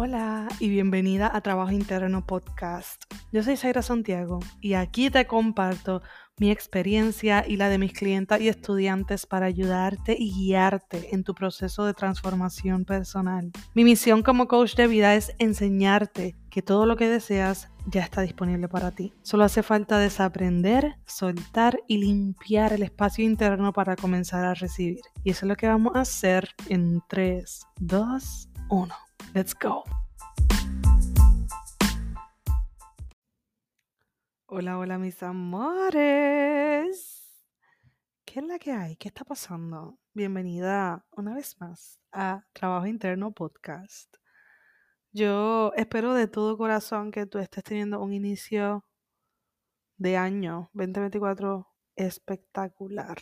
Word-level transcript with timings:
Hola 0.00 0.46
y 0.60 0.68
bienvenida 0.68 1.28
a 1.34 1.40
Trabajo 1.40 1.72
Interno 1.72 2.24
Podcast. 2.24 3.02
Yo 3.32 3.42
soy 3.42 3.56
Zaira 3.56 3.82
Santiago 3.82 4.38
y 4.60 4.74
aquí 4.74 5.10
te 5.10 5.26
comparto 5.26 6.02
mi 6.38 6.52
experiencia 6.52 7.44
y 7.44 7.56
la 7.56 7.68
de 7.68 7.78
mis 7.78 7.94
clientas 7.94 8.40
y 8.40 8.46
estudiantes 8.46 9.26
para 9.26 9.46
ayudarte 9.46 10.14
y 10.16 10.32
guiarte 10.32 11.12
en 11.16 11.24
tu 11.24 11.34
proceso 11.34 11.84
de 11.84 11.94
transformación 11.94 12.84
personal. 12.84 13.50
Mi 13.74 13.82
misión 13.82 14.22
como 14.22 14.46
coach 14.46 14.76
de 14.76 14.86
vida 14.86 15.16
es 15.16 15.34
enseñarte 15.40 16.36
que 16.48 16.62
todo 16.62 16.86
lo 16.86 16.94
que 16.94 17.08
deseas 17.08 17.68
ya 17.88 18.02
está 18.02 18.20
disponible 18.20 18.68
para 18.68 18.92
ti. 18.92 19.12
Solo 19.22 19.42
hace 19.42 19.64
falta 19.64 19.98
desaprender, 19.98 20.94
soltar 21.06 21.80
y 21.88 21.98
limpiar 21.98 22.72
el 22.72 22.84
espacio 22.84 23.24
interno 23.24 23.72
para 23.72 23.96
comenzar 23.96 24.44
a 24.44 24.54
recibir. 24.54 25.00
Y 25.24 25.32
eso 25.32 25.44
es 25.44 25.48
lo 25.48 25.56
que 25.56 25.66
vamos 25.66 25.96
a 25.96 26.02
hacer 26.02 26.50
en 26.68 27.02
3, 27.08 27.66
2, 27.80 28.48
1. 28.70 28.94
Let's 29.34 29.54
go. 29.54 29.84
Hola, 34.46 34.78
hola 34.78 34.96
mis 34.96 35.22
amores. 35.22 36.00
¿Qué 38.24 38.40
es 38.40 38.46
la 38.46 38.58
que 38.58 38.72
hay? 38.72 38.96
¿Qué 38.96 39.08
está 39.08 39.24
pasando? 39.24 39.98
Bienvenida 40.14 41.04
una 41.10 41.34
vez 41.34 41.60
más 41.60 42.00
a 42.10 42.46
Trabajo 42.54 42.86
Interno 42.86 43.32
Podcast. 43.32 44.16
Yo 45.12 45.72
espero 45.76 46.14
de 46.14 46.26
todo 46.26 46.56
corazón 46.56 47.10
que 47.10 47.26
tú 47.26 47.38
estés 47.38 47.64
teniendo 47.64 48.00
un 48.00 48.14
inicio 48.14 48.86
de 49.98 50.16
año 50.16 50.70
2024 50.72 51.68
espectacular. 51.96 53.18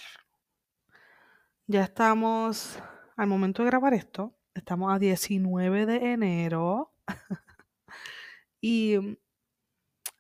Ya 1.67 1.83
estamos 1.83 2.79
al 3.17 3.27
momento 3.27 3.65
de 3.65 3.71
grabar 3.71 3.93
esto 3.93 4.36
Estamos 4.57 4.91
a 4.91 4.99
19 4.99 5.85
de 5.85 6.13
enero. 6.13 6.91
y 8.61 8.97
mm, 8.99 9.17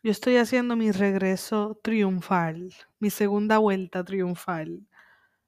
yo 0.03 0.11
estoy 0.11 0.37
haciendo 0.37 0.77
mi 0.77 0.92
regreso 0.92 1.81
triunfal, 1.83 2.75
mi 2.98 3.09
segunda 3.09 3.57
vuelta 3.57 4.05
triunfal 4.05 4.87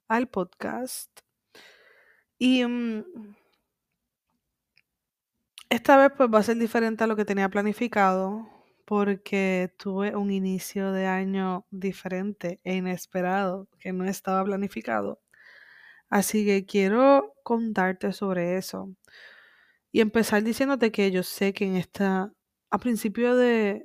al 0.08 0.28
podcast. 0.28 1.20
Y 2.38 2.64
mm, 2.64 3.04
esta 5.68 5.98
vez 5.98 6.10
pues 6.16 6.30
va 6.32 6.38
a 6.38 6.42
ser 6.42 6.56
diferente 6.56 7.04
a 7.04 7.06
lo 7.06 7.14
que 7.14 7.26
tenía 7.26 7.50
planificado 7.50 8.48
porque 8.86 9.70
tuve 9.76 10.16
un 10.16 10.30
inicio 10.30 10.92
de 10.92 11.06
año 11.06 11.66
diferente 11.70 12.58
e 12.64 12.76
inesperado 12.76 13.68
que 13.78 13.92
no 13.92 14.06
estaba 14.06 14.42
planificado. 14.44 15.20
Así 16.08 16.46
que 16.46 16.64
quiero 16.64 17.27
contarte 17.48 18.12
sobre 18.12 18.58
eso. 18.58 18.94
Y 19.90 20.02
empezar 20.02 20.42
diciéndote 20.42 20.92
que 20.92 21.10
yo 21.10 21.22
sé 21.22 21.54
que 21.54 21.64
en 21.64 21.76
esta, 21.76 22.30
a 22.70 22.78
principio 22.78 23.34
de, 23.36 23.82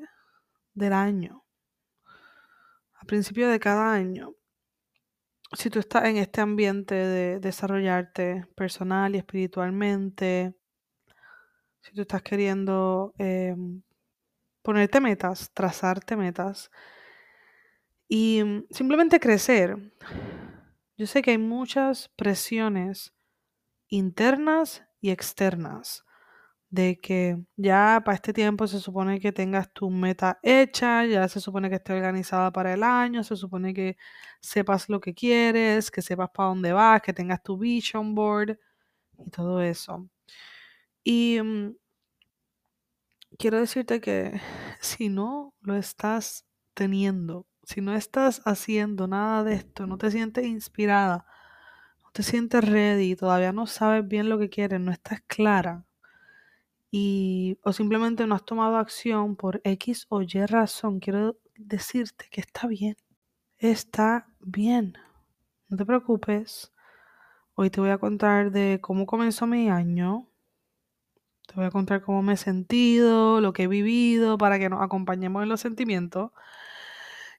del 0.73 0.91
año, 0.91 1.45
a 2.99 3.05
principio 3.05 3.47
de 3.47 3.61
cada 3.61 3.93
año, 3.93 4.35
si 5.53 5.69
tú 5.69 5.79
estás 5.79 6.03
en 6.05 6.17
este 6.17 6.41
ambiente 6.41 6.93
de 6.95 7.39
desarrollarte 7.39 8.45
personal 8.53 9.15
y 9.15 9.19
espiritualmente, 9.19 10.53
si 11.79 11.93
tú 11.93 12.01
estás 12.01 12.21
queriendo 12.21 13.13
em, 13.17 13.81
ponerte 14.61 14.99
metas, 14.99 15.51
trazarte 15.53 16.17
metas 16.17 16.69
y 18.09 18.43
simplemente 18.71 19.21
crecer, 19.21 19.77
yo 20.97 21.07
sé 21.07 21.21
que 21.21 21.31
hay 21.31 21.37
muchas 21.37 22.09
presiones 22.09 23.13
internas 23.95 24.83
y 25.01 25.11
externas 25.11 26.05
de 26.69 26.99
que 26.99 27.37
ya 27.55 28.01
para 28.03 28.15
este 28.15 28.33
tiempo 28.33 28.67
se 28.67 28.79
supone 28.79 29.19
que 29.19 29.31
tengas 29.31 29.71
tu 29.73 29.89
meta 29.91 30.39
hecha, 30.43 31.05
ya 31.05 31.27
se 31.27 31.39
supone 31.39 31.69
que 31.69 31.75
esté 31.75 31.93
organizada 31.93 32.51
para 32.51 32.73
el 32.73 32.83
año, 32.83 33.23
se 33.23 33.35
supone 33.35 33.73
que 33.73 33.97
sepas 34.41 34.89
lo 34.89 34.99
que 34.99 35.13
quieres, 35.13 35.91
que 35.91 36.01
sepas 36.01 36.29
para 36.33 36.49
dónde 36.49 36.73
vas, 36.73 37.01
que 37.01 37.13
tengas 37.13 37.43
tu 37.43 37.57
vision 37.57 38.15
board 38.15 38.57
y 39.19 39.29
todo 39.31 39.61
eso. 39.61 40.09
Y 41.03 41.39
mm, 41.43 41.75
quiero 43.37 43.59
decirte 43.59 44.01
que 44.01 44.39
si 44.81 45.09
no 45.09 45.53
lo 45.61 45.75
estás 45.75 46.45
teniendo 46.73 47.47
si 47.63 47.81
no 47.81 47.95
estás 47.95 48.41
haciendo 48.45 49.07
nada 49.07 49.43
de 49.43 49.55
esto, 49.55 49.87
no 49.87 49.97
te 49.97 50.11
sientes 50.11 50.45
inspirada, 50.45 51.25
te 52.13 52.23
sientes 52.23 52.63
ready, 52.67 53.15
todavía 53.15 53.51
no 53.51 53.67
sabes 53.67 54.07
bien 54.07 54.29
lo 54.29 54.39
que 54.39 54.49
quieres, 54.49 54.79
no 54.79 54.91
estás 54.91 55.21
clara, 55.27 55.85
y, 56.91 57.57
o 57.63 57.73
simplemente 57.73 58.27
no 58.27 58.35
has 58.35 58.45
tomado 58.45 58.77
acción 58.77 59.35
por 59.35 59.61
X 59.63 60.05
o 60.09 60.21
Y 60.21 60.45
razón, 60.45 60.99
quiero 60.99 61.37
decirte 61.55 62.27
que 62.29 62.41
está 62.41 62.67
bien. 62.67 62.97
Está 63.57 64.27
bien. 64.39 64.93
No 65.69 65.77
te 65.77 65.85
preocupes. 65.87 66.71
Hoy 67.55 67.71
te 67.71 67.81
voy 67.81 67.89
a 67.89 67.97
contar 67.97 68.51
de 68.51 68.79
cómo 68.79 69.07
comenzó 69.07 69.47
mi 69.47 69.69
año. 69.69 70.27
Te 71.47 71.55
voy 71.55 71.65
a 71.65 71.71
contar 71.71 72.03
cómo 72.03 72.21
me 72.21 72.33
he 72.33 72.37
sentido, 72.37 73.41
lo 73.41 73.53
que 73.53 73.63
he 73.63 73.67
vivido, 73.67 74.37
para 74.37 74.59
que 74.59 74.69
nos 74.69 74.83
acompañemos 74.83 75.43
en 75.43 75.49
los 75.49 75.61
sentimientos. 75.61 76.31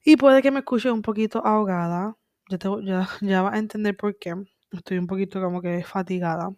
Y 0.05 0.17
puede 0.17 0.43
que 0.43 0.51
me 0.51 0.61
escuche 0.61 0.91
un 0.91 1.03
poquito 1.03 1.45
ahogada. 1.47 2.17
Ya, 2.51 2.59
ya, 2.83 3.09
ya 3.21 3.43
vas 3.43 3.55
a 3.55 3.59
entender 3.59 3.97
por 3.97 4.19
qué. 4.19 4.35
Estoy 4.75 4.99
un 4.99 5.07
poquito 5.07 5.41
como 5.41 5.61
que 5.63 5.83
fatigada. 5.85 6.55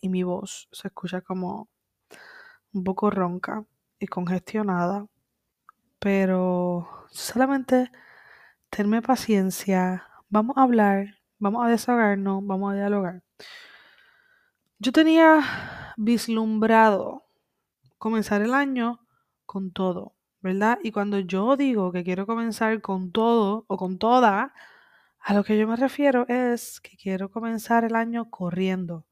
Y 0.00 0.08
mi 0.08 0.22
voz 0.22 0.68
se 0.72 0.88
escucha 0.88 1.20
como 1.20 1.68
un 2.72 2.84
poco 2.84 3.10
ronca 3.10 3.64
y 3.98 4.06
congestionada. 4.06 5.06
Pero 5.98 6.88
solamente 7.10 7.90
tenme 8.70 9.02
paciencia. 9.02 10.06
Vamos 10.28 10.56
a 10.56 10.62
hablar. 10.62 11.18
Vamos 11.38 11.66
a 11.66 11.68
desahogarnos. 11.68 12.46
Vamos 12.46 12.72
a 12.72 12.76
dialogar. 12.76 13.22
Yo 14.78 14.92
tenía 14.92 15.40
vislumbrado 15.96 17.24
comenzar 17.98 18.42
el 18.42 18.54
año 18.54 19.00
con 19.46 19.72
todo 19.72 20.14
¿verdad? 20.44 20.78
Y 20.82 20.92
cuando 20.92 21.20
yo 21.20 21.56
digo 21.56 21.90
que 21.90 22.04
quiero 22.04 22.26
comenzar 22.26 22.82
con 22.82 23.12
todo 23.12 23.64
o 23.66 23.78
con 23.78 23.98
toda, 23.98 24.52
a 25.26 25.32
lo 25.32 25.42
que 25.42 25.56
yo 25.56 25.66
me 25.66 25.76
refiero 25.76 26.26
es 26.28 26.80
que 26.80 26.98
quiero 26.98 27.30
comenzar 27.30 27.84
el 27.84 27.94
año 27.94 28.28
corriendo, 28.28 29.06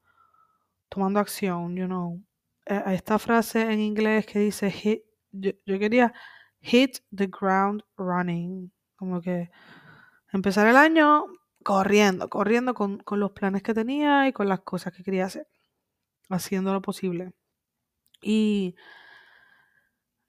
tomando 0.87 1.19
acción, 1.19 1.75
you 1.75 1.87
know. 1.87 2.21
Eh, 2.67 2.83
esta 2.89 3.17
frase 3.17 3.63
en 3.63 3.79
inglés 3.79 4.27
que 4.27 4.37
dice 4.37 4.69
hit, 4.69 5.01
yo, 5.31 5.53
quería 5.65 6.13
hit 6.61 6.99
the 7.15 7.27
ground 7.27 7.81
running, 7.97 8.71
como 8.95 9.21
que 9.21 9.49
empezar 10.31 10.67
el 10.67 10.77
año 10.77 11.25
corriendo, 11.63 12.29
corriendo 12.29 12.75
con, 12.75 12.99
con 12.99 13.19
los 13.19 13.31
planes 13.31 13.63
que 13.63 13.73
tenía 13.73 14.27
y 14.27 14.33
con 14.33 14.47
las 14.47 14.59
cosas 14.59 14.93
que 14.93 15.03
quería 15.03 15.25
hacer, 15.25 15.47
haciendo 16.29 16.73
lo 16.73 16.81
posible. 16.83 17.33
Y 18.21 18.75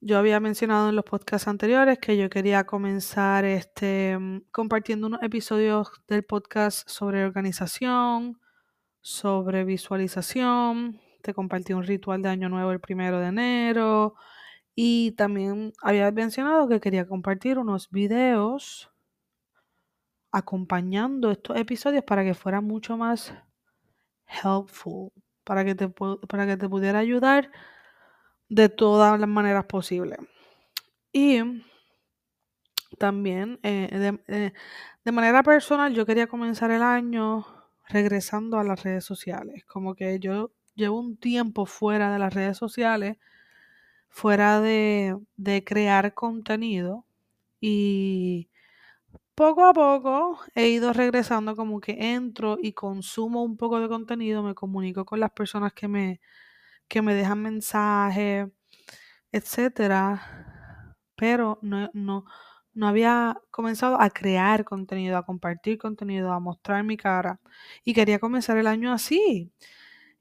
yo 0.05 0.19
había 0.19 0.39
mencionado 0.39 0.91
en 0.91 0.97
los 0.97 1.05
podcasts 1.07 1.49
anteriores 1.49 1.99
que 1.99 2.19
yo 2.19 2.29
quería 2.29 2.65
comenzar 2.67 3.47
este, 3.47 4.19
mm, 4.19 4.43
compartiendo 4.53 5.07
unos 5.07 5.23
episodios 5.23 5.91
del 6.07 6.25
podcast 6.25 6.87
sobre 6.87 7.25
organización, 7.25 8.39
sobre 9.01 9.65
visualización. 9.65 11.01
Te 11.23 11.33
compartí 11.33 11.73
un 11.73 11.85
ritual 11.85 12.21
de 12.21 12.29
Año 12.29 12.51
Nuevo 12.51 12.71
el 12.71 12.81
primero 12.81 13.19
de 13.19 13.29
enero. 13.29 14.15
Y 14.75 15.13
también 15.13 15.73
había 15.81 16.11
mencionado 16.13 16.69
que 16.69 16.81
quería 16.81 17.09
compartir 17.09 17.59
unos 17.59 17.91
videos 17.91 18.91
acompañando 20.33 21.31
estos 21.31 21.57
episodios 21.57 22.05
para 22.05 22.25
que 22.25 22.35
fuera 22.35 22.61
mucho 22.61 22.99
más 22.99 23.33
helpful, 24.27 25.11
para 25.45 25.65
que 25.65 25.75
te, 25.75 25.89
para 25.89 26.47
que 26.47 26.59
te 26.59 26.69
pudiera 26.69 26.99
ayudar 26.99 27.51
de 28.49 28.69
todas 28.69 29.19
las 29.19 29.29
maneras 29.29 29.65
posibles. 29.67 30.19
Y 31.13 31.41
también 32.99 33.59
eh, 33.63 34.17
eh, 34.29 34.53
de, 35.05 35.13
manera 35.13 35.43
personal 35.43 35.95
yo 35.95 36.07
quería 36.07 36.27
comenzar 36.27 36.71
el 36.71 36.83
año 36.83 37.47
regresando 37.89 38.59
a 38.59 38.65
las 38.65 38.83
redes 38.83 39.05
sociales. 39.05 39.65
Como 39.65 39.95
que 39.95 40.19
yo 40.19 40.53
llevo 40.75 40.99
un 40.99 41.17
tiempo 41.17 41.67
fuera 41.67 42.13
de 42.13 42.19
las 42.19 42.35
redes 42.35 42.57
sociales, 42.57 43.19
fuera 44.09 44.61
de, 44.61 45.17
de 45.37 45.65
crear 45.65 46.15
contenido 46.15 47.05
y 47.61 48.49
poco 49.35 49.65
a 49.65 49.73
poco 49.73 50.39
he 50.55 50.69
ido 50.69 50.93
regresando 50.93 51.57
como 51.57 51.81
que 51.81 52.15
entro 52.15 52.59
y 52.61 52.73
consumo 52.73 53.43
un 53.43 53.57
poco 53.57 53.81
de 53.81 53.89
contenido, 53.89 54.43
me 54.43 54.55
comunico 54.55 55.05
con 55.05 55.21
las 55.21 55.33
personas 55.33 55.73
que 55.73 55.89
me, 55.89 56.21
que 56.89 57.03
me 57.03 57.15
dejan 57.15 57.43
mensajes, 57.43 58.49
etcétera, 59.33 60.95
pero 61.17 61.59
no, 61.63 61.91
no, 61.95 62.25
no 62.75 62.89
había 62.89 63.37
comenzado 63.51 64.01
a 64.01 64.11
crear 64.11 64.65
contenido, 64.65 65.17
a 65.19 65.25
compartir 65.27 65.79
contenido, 65.79 66.33
a 66.33 66.41
mostrar 66.41 66.85
mi 66.85 66.97
cara 66.97 67.41
y 67.85 67.95
quería 67.95 68.19
comenzar 68.19 68.59
el 68.59 68.67
año 68.67 68.93
así. 68.93 69.53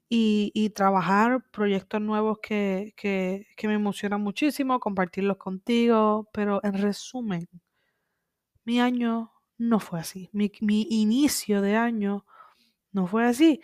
y, 0.08 0.70
trabajar 0.70 1.44
proyectos 1.50 2.00
nuevos 2.00 2.38
que, 2.40 2.94
que, 2.96 3.48
que 3.56 3.68
me 3.68 3.74
emocionan 3.74 4.20
muchísimo, 4.22 4.80
compartirlos 4.80 5.38
contigo, 5.38 6.28
pero 6.32 6.60
en 6.64 6.74
resumen, 6.74 7.48
mi 8.64 8.80
año 8.80 9.32
no 9.58 9.80
fue 9.80 10.00
así, 10.00 10.28
mi, 10.32 10.50
mi 10.60 10.86
inicio 10.90 11.60
de 11.62 11.76
año 11.76 12.26
no 12.92 13.06
fue 13.06 13.26
así. 13.26 13.62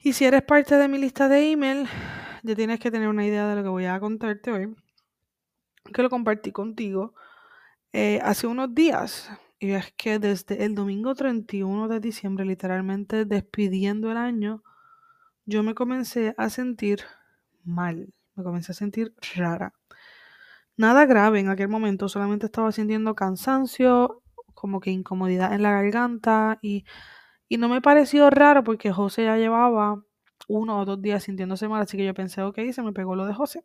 Y 0.00 0.12
si 0.12 0.24
eres 0.24 0.42
parte 0.42 0.76
de 0.76 0.86
mi 0.86 0.96
lista 0.96 1.28
de 1.28 1.50
email, 1.50 1.88
ya 2.44 2.54
tienes 2.54 2.78
que 2.78 2.88
tener 2.88 3.08
una 3.08 3.26
idea 3.26 3.48
de 3.48 3.56
lo 3.56 3.62
que 3.64 3.68
voy 3.68 3.86
a 3.86 3.98
contarte 3.98 4.52
hoy, 4.52 4.76
que 5.92 6.02
lo 6.02 6.08
compartí 6.08 6.52
contigo 6.52 7.14
eh, 7.92 8.20
hace 8.22 8.46
unos 8.46 8.72
días. 8.72 9.28
Y 9.58 9.72
es 9.72 9.92
que 9.96 10.20
desde 10.20 10.64
el 10.64 10.76
domingo 10.76 11.16
31 11.16 11.88
de 11.88 11.98
diciembre, 11.98 12.44
literalmente 12.44 13.24
despidiendo 13.24 14.12
el 14.12 14.18
año, 14.18 14.62
yo 15.46 15.64
me 15.64 15.74
comencé 15.74 16.32
a 16.38 16.48
sentir 16.48 17.00
mal, 17.64 18.14
me 18.36 18.44
comencé 18.44 18.70
a 18.70 18.76
sentir 18.76 19.14
rara. 19.34 19.74
Nada 20.76 21.06
grave 21.06 21.40
en 21.40 21.48
aquel 21.48 21.66
momento, 21.66 22.08
solamente 22.08 22.46
estaba 22.46 22.70
sintiendo 22.70 23.16
cansancio, 23.16 24.22
como 24.54 24.78
que 24.78 24.92
incomodidad 24.92 25.52
en 25.54 25.62
la 25.62 25.72
garganta 25.72 26.60
y, 26.62 26.84
y 27.48 27.56
no 27.56 27.68
me 27.68 27.80
pareció 27.80 28.30
raro 28.30 28.62
porque 28.64 28.92
José 28.92 29.24
ya 29.24 29.36
llevaba 29.36 30.02
uno 30.48 30.80
o 30.80 30.84
dos 30.84 31.00
días 31.00 31.24
sintiéndose 31.24 31.68
mal, 31.68 31.82
así 31.82 31.96
que 31.96 32.04
yo 32.04 32.14
pensé, 32.14 32.42
ok, 32.42 32.58
se 32.72 32.82
me 32.82 32.92
pegó 32.92 33.16
lo 33.16 33.26
de 33.26 33.34
José. 33.34 33.64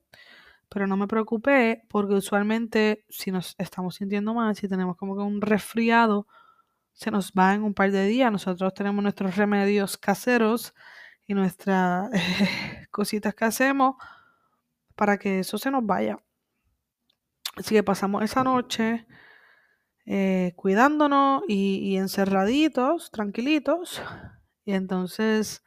Pero 0.69 0.87
no 0.87 0.97
me 0.97 1.07
preocupé 1.07 1.83
porque 1.89 2.15
usualmente 2.15 3.05
si 3.09 3.31
nos 3.31 3.55
estamos 3.57 3.95
sintiendo 3.95 4.33
mal, 4.33 4.55
si 4.55 4.67
tenemos 4.67 4.97
como 4.97 5.15
que 5.15 5.21
un 5.21 5.41
resfriado, 5.41 6.27
se 6.93 7.11
nos 7.11 7.31
va 7.33 7.53
en 7.53 7.63
un 7.63 7.73
par 7.73 7.91
de 7.91 8.05
días. 8.05 8.31
Nosotros 8.31 8.73
tenemos 8.73 9.03
nuestros 9.03 9.35
remedios 9.35 9.97
caseros 9.97 10.73
y 11.27 11.33
nuestras 11.33 12.09
cositas 12.91 13.35
que 13.35 13.45
hacemos 13.45 13.95
para 14.95 15.17
que 15.17 15.39
eso 15.39 15.57
se 15.57 15.71
nos 15.71 15.85
vaya. 15.85 16.17
Así 17.55 17.75
que 17.75 17.83
pasamos 17.83 18.23
esa 18.23 18.43
noche 18.43 19.05
eh, 20.05 20.53
cuidándonos 20.55 21.43
y, 21.47 21.77
y, 21.77 21.97
encerraditos, 21.97 23.11
tranquilitos. 23.11 24.01
Y 24.65 24.73
entonces 24.73 25.63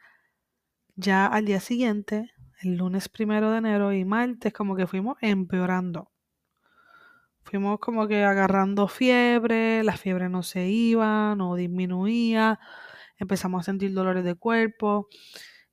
ya 0.95 1.27
al 1.27 1.45
día 1.45 1.59
siguiente, 1.59 2.31
el 2.61 2.77
lunes 2.77 3.07
primero 3.07 3.51
de 3.51 3.59
enero 3.59 3.93
y 3.93 4.03
martes, 4.03 4.51
como 4.51 4.75
que 4.75 4.87
fuimos 4.87 5.17
empeorando. 5.21 6.11
Fuimos 7.43 7.79
como 7.79 8.09
que 8.09 8.25
agarrando 8.25 8.89
fiebre, 8.89 9.81
la 9.83 9.95
fiebre 9.95 10.27
no 10.27 10.43
se 10.43 10.67
iba, 10.67 11.33
no 11.35 11.55
disminuía, 11.55 12.59
empezamos 13.19 13.61
a 13.61 13.63
sentir 13.63 13.93
dolores 13.93 14.25
de 14.25 14.35
cuerpo 14.35 15.07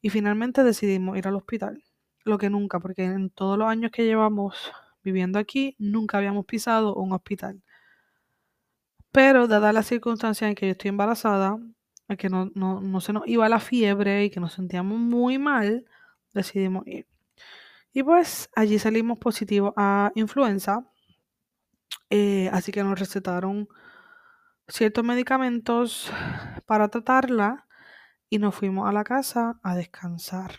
y 0.01 0.11
finalmente 0.11 0.63
decidimos 0.63 1.19
ir 1.19 1.27
al 1.27 1.35
hospital. 1.35 1.83
Lo 2.25 2.39
que 2.39 2.49
nunca, 2.49 2.79
porque 2.79 3.05
en 3.05 3.29
todos 3.31 3.59
los 3.59 3.67
años 3.67 3.91
que 3.91 4.05
llevamos 4.05 4.73
viviendo 5.03 5.41
aquí, 5.41 5.75
nunca 5.81 6.19
habíamos 6.19 6.47
pisado 6.47 6.95
un 6.95 7.13
hospital. 7.13 7.64
Pero 9.15 9.47
dada 9.47 9.73
la 9.73 9.85
circunstancia 9.85 10.49
en 10.49 10.57
que 10.57 10.67
yo 10.67 10.73
estoy 10.73 10.89
embarazada, 10.89 11.57
en 12.09 12.17
que 12.17 12.29
no, 12.29 12.51
no, 12.57 13.01
se 13.01 13.13
nos 13.13 13.23
iba 13.29 13.49
la 13.49 13.61
fiebre 13.61 14.25
y 14.25 14.31
que 14.31 14.41
nos 14.41 14.55
sentíamos 14.55 14.99
muy 14.99 15.39
mal, 15.39 15.87
decidimos 16.33 16.85
ir. 16.89 17.07
Y 17.93 18.03
pues 18.03 18.51
allí 18.57 18.77
salimos 18.81 19.21
positivos 19.21 19.73
a 19.77 20.11
influenza, 20.17 20.85
eh, 22.11 22.51
así 22.53 22.73
que 22.73 22.83
nos 22.83 22.99
recetaron 22.99 23.69
ciertos 24.67 25.05
medicamentos 25.05 26.13
para 26.67 26.89
tratarla 26.89 27.69
y 28.29 28.41
nos 28.41 28.57
fuimos 28.57 28.89
a 28.89 28.93
la 28.93 29.05
casa 29.05 29.61
a 29.63 29.77
descansar. 29.77 30.59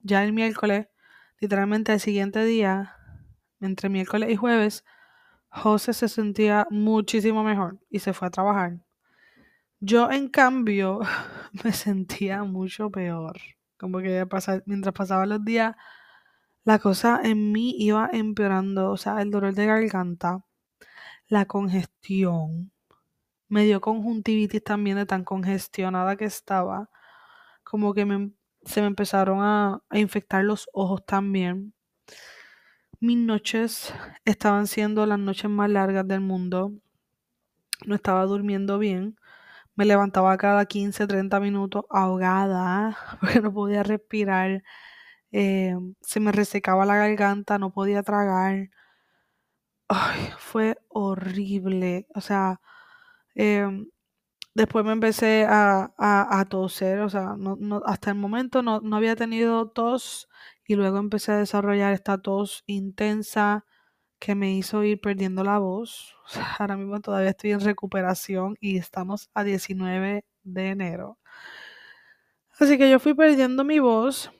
Ya 0.00 0.24
el 0.24 0.32
miércoles, 0.32 0.88
literalmente 1.38 1.92
el 1.92 2.00
siguiente 2.00 2.46
día, 2.46 2.96
entre 3.60 3.90
miércoles 3.90 4.30
y 4.30 4.36
jueves, 4.36 4.86
José 5.54 5.92
se 5.92 6.08
sentía 6.08 6.66
muchísimo 6.70 7.44
mejor 7.44 7.78
y 7.88 8.00
se 8.00 8.12
fue 8.12 8.26
a 8.26 8.30
trabajar. 8.30 8.80
Yo, 9.78 10.10
en 10.10 10.28
cambio, 10.28 11.00
me 11.64 11.72
sentía 11.72 12.42
mucho 12.42 12.90
peor. 12.90 13.36
Como 13.78 13.98
que 14.00 14.26
mientras 14.66 14.94
pasaban 14.94 15.28
los 15.28 15.44
días, 15.44 15.76
la 16.64 16.80
cosa 16.80 17.20
en 17.22 17.52
mí 17.52 17.76
iba 17.78 18.10
empeorando. 18.12 18.90
O 18.90 18.96
sea, 18.96 19.22
el 19.22 19.30
dolor 19.30 19.54
de 19.54 19.66
garganta, 19.66 20.44
la 21.28 21.46
congestión, 21.46 22.72
me 23.48 23.64
dio 23.64 23.80
conjuntivitis 23.80 24.64
también 24.64 24.96
de 24.96 25.06
tan 25.06 25.24
congestionada 25.24 26.16
que 26.16 26.24
estaba. 26.24 26.90
Como 27.62 27.94
que 27.94 28.32
se 28.64 28.80
me 28.80 28.88
empezaron 28.88 29.38
a 29.42 29.82
infectar 29.92 30.44
los 30.44 30.68
ojos 30.72 31.06
también. 31.06 31.74
Mis 33.04 33.18
noches 33.18 33.92
estaban 34.24 34.66
siendo 34.66 35.04
las 35.04 35.18
noches 35.18 35.50
más 35.50 35.68
largas 35.68 36.08
del 36.08 36.22
mundo. 36.22 36.72
No 37.84 37.94
estaba 37.94 38.24
durmiendo 38.24 38.78
bien. 38.78 39.18
Me 39.74 39.84
levantaba 39.84 40.38
cada 40.38 40.64
15, 40.64 41.06
30 41.06 41.38
minutos 41.38 41.84
ahogada 41.90 42.96
porque 43.20 43.42
no 43.42 43.52
podía 43.52 43.82
respirar. 43.82 44.62
Eh, 45.32 45.76
se 46.00 46.20
me 46.20 46.32
resecaba 46.32 46.86
la 46.86 46.96
garganta, 46.96 47.58
no 47.58 47.74
podía 47.74 48.02
tragar. 48.02 48.70
Ay, 49.88 50.30
fue 50.38 50.78
horrible. 50.88 52.06
O 52.14 52.22
sea, 52.22 52.60
em, 53.34 53.88
después 54.54 54.84
me 54.84 54.92
empecé 54.92 55.46
a, 55.48 55.92
a, 55.98 56.44
toser. 56.46 57.00
O 57.00 57.10
sea, 57.10 57.36
hasta 57.86 58.10
el 58.10 58.16
momento 58.16 58.62
no, 58.62 58.80
no 58.80 58.96
había 58.96 59.16
tenido 59.16 59.68
tos 59.70 60.28
y 60.66 60.74
luego 60.76 60.98
empecé 60.98 61.32
a 61.32 61.38
desarrollar 61.38 61.92
esta 61.92 62.18
tos 62.18 62.64
intensa 62.66 63.64
que 64.18 64.34
me 64.34 64.54
hizo 64.54 64.82
ir 64.84 65.00
perdiendo 65.00 65.44
la 65.44 65.58
voz. 65.58 66.16
ahora 66.58 66.76
mismo 66.76 67.00
todavía 67.00 67.30
estoy 67.30 67.52
en 67.52 67.60
recuperación 67.60 68.56
y 68.60 68.78
estamos 68.78 69.28
a 69.34 69.44
19 69.44 70.24
de 70.42 70.68
enero. 70.68 71.18
Así 72.58 72.78
que 72.78 72.90
yo 72.90 72.98
fui 73.00 73.14
perdiendo 73.14 73.64
mi 73.64 73.80
voz. 73.80 74.30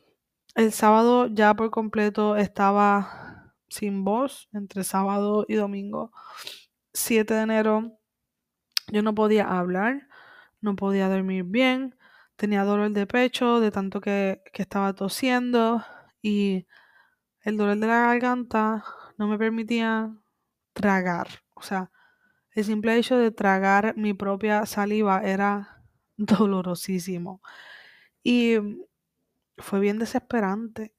El 0.55 0.73
sábado 0.73 1.26
ya 1.26 1.55
por 1.55 1.71
completo 1.71 2.37
estaba 2.37 3.53
sin 3.69 4.05
voz 4.05 4.49
entre 4.53 4.85
sábado 4.85 5.44
y 5.49 5.55
domingo. 5.55 6.12
7 6.93 7.35
de 7.35 7.41
enero 7.43 7.99
yo 8.93 9.03
no 9.03 9.15
podía 9.15 9.44
hablar, 9.59 10.09
no 10.61 10.77
podía 10.77 11.09
dormir 11.09 11.44
bien, 11.44 11.97
tenía 12.37 12.65
dolor 12.65 12.91
de 12.93 13.06
pecho 13.06 13.60
de 13.60 13.70
tanto 13.70 14.01
que, 14.01 14.43
que 14.53 14.63
estaba 14.63 14.93
tosiendo 14.94 15.84
y 16.25 16.67
el 17.43 17.59
dolor 17.59 17.77
de 17.77 17.87
la 17.87 18.01
garganta 18.01 18.83
no 19.19 19.29
me 19.29 19.37
permitía 19.37 20.11
tragar. 20.73 21.29
O 21.53 21.61
sea, 21.61 21.91
el 22.53 22.65
simple 22.65 22.97
hecho 22.97 23.19
de 23.19 23.31
tragar 23.31 23.95
mi 23.99 24.15
propia 24.15 24.65
saliva 24.65 25.21
era 25.23 25.85
dolorosísimo. 26.17 27.43
Y 28.23 28.57
fue 29.59 29.81
bien 29.81 29.99
desesperante. 29.99 30.95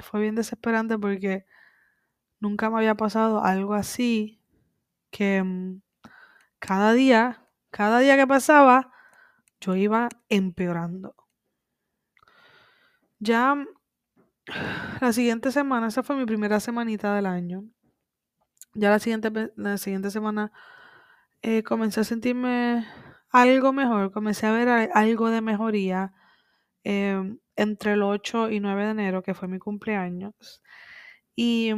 Fue 0.00 0.20
bien 0.20 0.34
desesperante 0.34 0.98
porque 0.98 1.46
nunca 2.38 2.68
me 2.68 2.76
había 2.78 2.94
pasado 2.94 3.42
algo 3.42 3.72
así 3.72 4.42
que 5.10 5.42
mm, 5.42 5.80
cada 6.58 6.92
día, 6.92 7.48
cada 7.70 8.00
día 8.00 8.18
que 8.18 8.26
pasaba, 8.26 8.92
yo 9.60 9.76
iba 9.76 10.10
empeorando. 10.28 11.16
Ya 13.20 13.56
la 15.00 15.12
siguiente 15.12 15.52
semana, 15.52 15.88
esa 15.88 16.02
fue 16.02 16.16
mi 16.16 16.24
primera 16.26 16.60
semanita 16.60 17.14
del 17.14 17.26
año. 17.26 17.64
Ya 18.74 18.90
la 18.90 18.98
siguiente, 18.98 19.30
la 19.56 19.78
siguiente 19.78 20.10
semana 20.10 20.52
eh, 21.42 21.62
comencé 21.62 22.00
a 22.00 22.04
sentirme 22.04 22.86
algo 23.30 23.72
mejor, 23.72 24.12
comencé 24.12 24.46
a 24.46 24.52
ver 24.52 24.68
algo 24.94 25.30
de 25.30 25.42
mejoría 25.42 26.12
em, 26.84 27.38
entre 27.56 27.92
el 27.94 28.02
8 28.02 28.50
y 28.50 28.60
9 28.60 28.84
de 28.86 28.90
enero, 28.92 29.22
que 29.22 29.34
fue 29.34 29.48
mi 29.48 29.58
cumpleaños. 29.58 30.62
Y, 31.36 31.72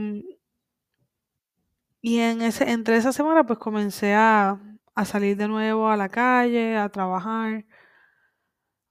y 2.00 2.18
en 2.20 2.42
ese, 2.42 2.70
entre 2.70 2.96
esa 2.96 3.12
semana 3.12 3.44
pues 3.46 3.58
comencé 3.58 4.14
a, 4.14 4.60
a 4.94 5.04
salir 5.04 5.36
de 5.36 5.48
nuevo 5.48 5.88
a 5.88 5.96
la 5.96 6.08
calle, 6.08 6.76
a 6.76 6.88
trabajar. 6.90 7.64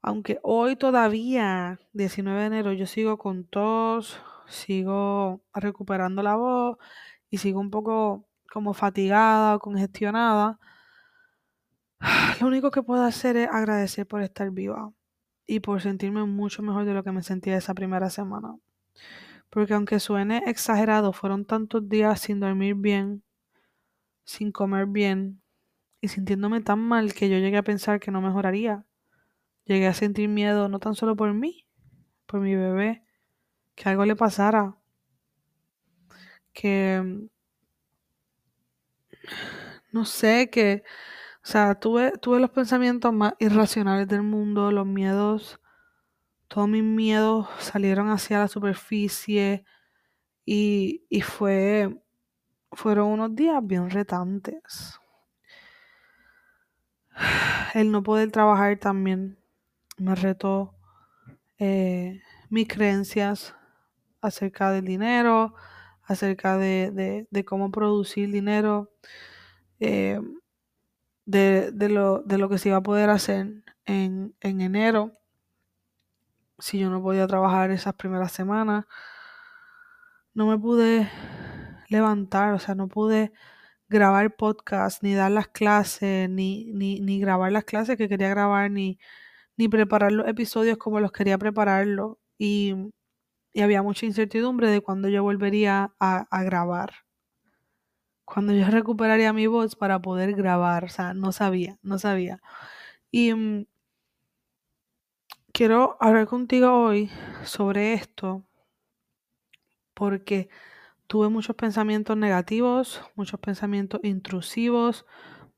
Aunque 0.05 0.39
hoy 0.43 0.75
todavía, 0.75 1.79
19 1.93 2.41
de 2.41 2.45
enero, 2.47 2.73
yo 2.73 2.85
sigo 2.87 3.17
con 3.17 3.45
tos, 3.45 4.19
sigo 4.47 5.41
recuperando 5.53 6.21
la 6.21 6.35
voz 6.35 6.77
y 7.29 7.37
sigo 7.37 7.61
un 7.61 7.71
poco 7.71 8.27
como 8.51 8.73
fatigada 8.73 9.55
o 9.55 9.59
congestionada, 9.59 10.59
lo 12.41 12.47
único 12.47 12.69
que 12.69 12.83
puedo 12.83 13.03
hacer 13.03 13.37
es 13.37 13.49
agradecer 13.49 14.05
por 14.05 14.21
estar 14.21 14.51
viva 14.51 14.91
y 15.47 15.61
por 15.61 15.81
sentirme 15.81 16.25
mucho 16.25 16.61
mejor 16.63 16.83
de 16.85 16.93
lo 16.93 17.03
que 17.03 17.13
me 17.13 17.23
sentía 17.23 17.57
esa 17.57 17.73
primera 17.73 18.09
semana. 18.09 18.57
Porque 19.49 19.73
aunque 19.73 20.01
suene 20.01 20.43
exagerado, 20.47 21.13
fueron 21.13 21.45
tantos 21.45 21.87
días 21.87 22.19
sin 22.19 22.41
dormir 22.41 22.75
bien, 22.75 23.23
sin 24.25 24.51
comer 24.51 24.87
bien 24.87 25.41
y 26.01 26.09
sintiéndome 26.09 26.61
tan 26.61 26.79
mal 26.79 27.13
que 27.13 27.29
yo 27.29 27.37
llegué 27.37 27.57
a 27.57 27.63
pensar 27.63 28.01
que 28.01 28.11
no 28.11 28.21
mejoraría. 28.21 28.85
Llegué 29.65 29.87
a 29.87 29.93
sentir 29.93 30.29
miedo 30.29 30.67
no 30.69 30.79
tan 30.79 30.95
solo 30.95 31.15
por 31.15 31.33
mí, 31.33 31.65
por 32.25 32.41
mi 32.41 32.55
bebé, 32.55 33.03
que 33.75 33.89
algo 33.89 34.05
le 34.05 34.15
pasara, 34.15 34.77
que 36.53 37.29
no 39.91 40.05
sé, 40.05 40.49
que, 40.49 40.83
o 41.43 41.47
sea, 41.47 41.75
tuve, 41.75 42.13
tuve 42.19 42.39
los 42.39 42.49
pensamientos 42.51 43.13
más 43.13 43.33
irracionales 43.39 44.07
del 44.07 44.23
mundo, 44.23 44.71
los 44.71 44.85
miedos, 44.87 45.59
todos 46.47 46.67
mis 46.69 46.83
miedos 46.83 47.47
salieron 47.59 48.09
hacia 48.09 48.39
la 48.39 48.47
superficie 48.47 49.65
y, 50.45 51.05
y 51.09 51.21
fue, 51.21 52.01
fueron 52.71 53.09
unos 53.09 53.35
días 53.35 53.65
bien 53.65 53.89
retantes. 53.89 54.99
El 57.73 57.91
no 57.91 58.03
poder 58.03 58.31
trabajar 58.31 58.77
también 58.77 59.37
me 59.97 60.15
retó 60.15 60.75
eh, 61.59 62.21
mis 62.49 62.67
creencias 62.67 63.55
acerca 64.21 64.71
del 64.71 64.85
dinero, 64.85 65.53
acerca 66.03 66.57
de, 66.57 67.25
de, 67.29 67.45
cómo 67.45 67.71
producir 67.71 68.31
dinero, 68.31 68.91
eh, 69.79 70.19
de, 71.25 71.71
de, 71.71 71.89
lo, 71.89 72.21
de, 72.23 72.37
lo, 72.37 72.49
que 72.49 72.57
se 72.57 72.69
iba 72.69 72.77
a 72.77 72.83
poder 72.83 73.09
hacer 73.09 73.63
en, 73.85 74.35
en 74.41 74.61
enero, 74.61 75.13
si 76.59 76.79
yo 76.79 76.89
no 76.89 77.01
podía 77.01 77.27
trabajar 77.27 77.71
esas 77.71 77.93
primeras 77.95 78.31
semanas. 78.31 78.85
No 80.33 80.47
me 80.47 80.57
pude 80.57 81.09
levantar, 81.89 82.53
o 82.53 82.59
sea, 82.59 82.75
no 82.75 82.87
pude 82.87 83.31
grabar 83.89 84.35
podcast, 84.35 85.03
ni 85.03 85.13
dar 85.13 85.31
las 85.31 85.47
clases, 85.47 86.29
ni, 86.29 86.65
ni, 86.73 86.99
ni 86.99 87.19
grabar 87.19 87.51
las 87.51 87.65
clases 87.65 87.97
que 87.97 88.09
quería 88.09 88.29
grabar, 88.29 88.71
ni, 88.71 88.99
ni 89.57 89.67
preparar 89.67 90.11
los 90.11 90.27
episodios 90.27 90.77
como 90.77 90.99
los 90.99 91.11
quería 91.11 91.37
prepararlo. 91.37 92.19
Y, 92.37 92.75
y 93.53 93.61
había 93.61 93.83
mucha 93.83 94.05
incertidumbre 94.05 94.69
de 94.69 94.81
cuándo 94.81 95.09
yo 95.09 95.23
volvería 95.23 95.93
a, 95.99 96.43
grabar. 96.43 96.93
Cuando 98.25 98.53
yo 98.53 98.65
recuperaría 98.67 99.31
mi 99.33 99.47
voz 99.47 99.75
para 99.75 100.01
poder 100.01 100.33
grabar. 100.33 100.85
O 100.85 100.89
sea, 100.89 101.13
no 101.13 101.31
sabía, 101.31 101.77
no 101.83 101.99
sabía. 101.99 102.41
Y 103.11 103.33
um, 103.33 103.65
quiero 105.53 105.97
hablar 105.99 106.25
contigo 106.27 106.73
hoy 106.73 107.11
sobre 107.43 107.93
esto 107.93 108.43
porque 109.93 110.49
tuve 111.07 111.29
muchos 111.29 111.55
pensamientos 111.55 112.17
negativos, 112.17 113.01
muchos 113.15 113.39
pensamientos 113.39 114.01
intrusivos, 114.03 115.05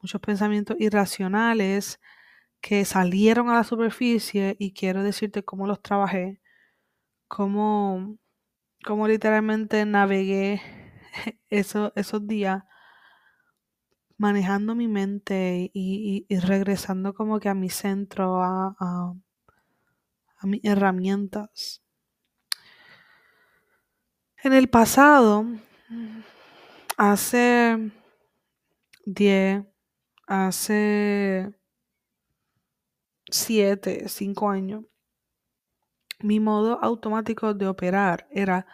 muchos 0.02 0.20
pensamientos 0.20 0.76
irracionales 0.80 2.02
que 2.62 2.86
salieron 2.86 3.50
a 3.50 3.56
la 3.56 3.64
superficie 3.64 4.56
y 4.60 4.74
quiero 4.74 5.04
decirte 5.04 5.44
cómo 5.44 5.68
los 5.68 5.82
trabajé, 5.82 6.42
cómo, 7.28 8.18
cómo 8.86 9.08
literalmente 9.08 9.86
navegué 9.86 10.62
eso, 11.50 11.94
esos 11.96 12.28
días 12.28 12.64
manejando 14.18 14.76
mi 14.76 14.88
mente 14.88 15.72
y, 15.74 16.26
y, 16.30 16.40
regresando 16.40 17.14
como 17.14 17.40
que 17.40 17.50
a 17.50 17.54
mi 17.54 17.70
centro, 17.70 18.42
a, 18.42 18.76
a, 18.80 19.14
a 20.38 20.48
mis 20.48 20.64
herramientas. 20.64 21.84
En 24.44 24.54
el 24.54 24.70
pasado, 24.70 25.46
hace 26.98 27.92
10, 29.06 29.66
hace 30.28 31.54
7, 33.30 34.08
5 34.08 34.50
años, 34.50 34.86
mi 36.20 36.40
modo 36.40 36.80
automático 36.82 37.54
de 37.54 37.68
operar 37.68 38.28
era 38.32 38.66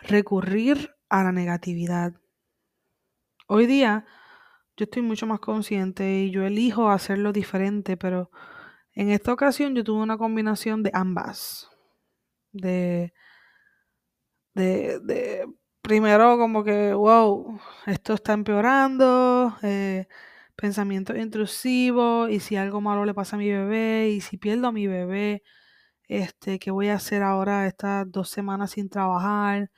recurrir 0.00 0.94
a 1.08 1.24
la 1.24 1.32
negatividad. 1.32 2.14
Hoy 3.48 3.66
día 3.66 4.06
yo 4.76 4.84
estoy 4.84 5.02
mucho 5.02 5.26
más 5.26 5.40
consciente 5.40 6.20
y 6.20 6.30
yo 6.30 6.44
elijo 6.44 6.88
hacerlo 6.88 7.32
diferente, 7.32 7.96
pero 7.96 8.30
en 8.94 9.10
esta 9.10 9.32
ocasión 9.32 9.74
yo 9.74 9.84
tuve 9.84 10.02
una 10.02 10.18
combinación 10.18 10.82
de 10.82 10.90
ambas. 10.94 11.68
De, 12.52 13.12
de, 14.54 15.00
de 15.00 15.46
primero 15.82 16.38
como 16.38 16.64
que, 16.64 16.94
wow, 16.94 17.60
esto 17.86 18.14
está 18.14 18.32
empeorando, 18.32 19.56
eh, 19.62 20.08
pensamientos 20.60 21.16
intrusivos, 21.16 22.30
y 22.30 22.40
si 22.40 22.56
algo 22.56 22.80
malo 22.80 23.04
le 23.04 23.14
pasa 23.14 23.36
a 23.36 23.38
mi 23.38 23.50
bebé, 23.50 24.10
y 24.10 24.20
si 24.20 24.36
pierdo 24.36 24.68
a 24.68 24.72
mi 24.72 24.86
bebé, 24.86 25.42
este, 26.08 26.58
¿qué 26.58 26.70
voy 26.70 26.88
a 26.88 26.96
hacer 26.96 27.22
ahora 27.22 27.66
estas 27.66 28.10
dos 28.10 28.30
semanas 28.30 28.72
sin 28.72 28.90
trabajar? 28.90 29.70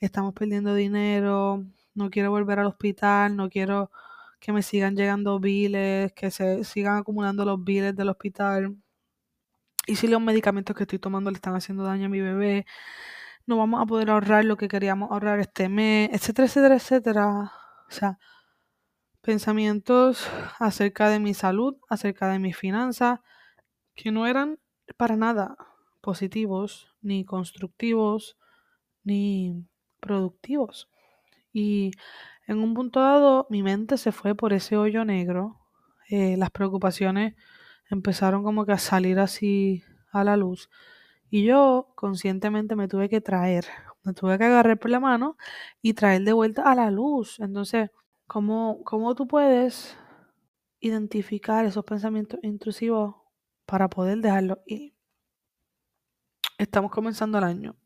Estamos 0.00 0.34
perdiendo 0.34 0.74
dinero, 0.74 1.64
no 1.94 2.10
quiero 2.10 2.30
volver 2.30 2.60
al 2.60 2.66
hospital, 2.66 3.36
no 3.36 3.50
quiero 3.50 3.90
que 4.40 4.52
me 4.52 4.62
sigan 4.62 4.96
llegando 4.96 5.40
biles, 5.40 6.12
que 6.14 6.30
se 6.30 6.64
sigan 6.64 6.98
acumulando 6.98 7.44
los 7.44 7.62
biles 7.64 7.96
del 7.96 8.08
hospital. 8.10 8.76
Y 9.86 9.96
si 9.96 10.08
los 10.08 10.20
medicamentos 10.20 10.76
que 10.76 10.84
estoy 10.84 10.98
tomando 10.98 11.30
le 11.30 11.36
están 11.36 11.54
haciendo 11.56 11.84
daño 11.84 12.06
a 12.06 12.08
mi 12.08 12.20
bebé, 12.20 12.66
no 13.46 13.56
vamos 13.58 13.82
a 13.82 13.86
poder 13.86 14.10
ahorrar 14.10 14.44
lo 14.44 14.56
que 14.56 14.68
queríamos 14.68 15.10
ahorrar 15.10 15.40
este 15.40 15.68
mes, 15.68 16.10
etcétera, 16.12 16.46
etcétera, 16.46 16.76
etcétera. 16.76 17.52
O 17.88 17.92
sea, 17.92 18.18
pensamientos 19.22 20.28
acerca 20.58 21.08
de 21.08 21.20
mi 21.20 21.34
salud, 21.34 21.76
acerca 21.88 22.28
de 22.28 22.38
mis 22.38 22.56
finanzas, 22.56 23.20
que 23.94 24.12
no 24.12 24.26
eran 24.26 24.58
para 24.96 25.16
nada 25.16 25.56
positivos, 26.00 26.94
ni 27.02 27.24
constructivos, 27.24 28.36
ni 29.04 29.66
productivos. 30.00 30.88
Y 31.52 31.92
en 32.46 32.58
un 32.58 32.74
punto 32.74 33.00
dado 33.00 33.46
mi 33.50 33.62
mente 33.62 33.98
se 33.98 34.12
fue 34.12 34.34
por 34.34 34.52
ese 34.52 34.76
hoyo 34.76 35.04
negro, 35.04 35.60
eh, 36.08 36.36
las 36.36 36.50
preocupaciones 36.50 37.34
empezaron 37.90 38.42
como 38.42 38.66
que 38.66 38.72
a 38.72 38.78
salir 38.78 39.18
así 39.18 39.84
a 40.12 40.24
la 40.24 40.36
luz. 40.36 40.70
Y 41.30 41.44
yo 41.44 41.92
conscientemente 41.96 42.76
me 42.76 42.88
tuve 42.88 43.08
que 43.08 43.20
traer, 43.20 43.66
me 44.04 44.12
tuve 44.14 44.38
que 44.38 44.44
agarrar 44.44 44.78
por 44.78 44.90
la 44.90 45.00
mano 45.00 45.36
y 45.82 45.94
traer 45.94 46.22
de 46.22 46.32
vuelta 46.32 46.62
a 46.70 46.74
la 46.74 46.90
luz. 46.90 47.38
Entonces, 47.40 47.90
¿cómo, 48.30 48.84
cómo 48.84 49.16
tú 49.16 49.26
puedes 49.26 49.98
identificar 50.78 51.64
esos 51.64 51.84
pensamientos 51.84 52.38
intrusivos 52.44 53.16
para 53.66 53.90
poder 53.90 54.18
dejarlos 54.18 54.58
ir? 54.66 54.94
Estamos 56.56 56.92
comenzando 56.92 57.38
el 57.38 57.44
año. 57.44 57.76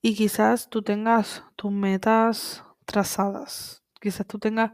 Y 0.00 0.16
quizás 0.16 0.68
tú 0.68 0.82
tengas 0.82 1.44
tus 1.54 1.70
metas 1.70 2.64
trazadas. 2.84 3.84
Quizás 4.00 4.26
tú 4.26 4.40
tengas 4.40 4.72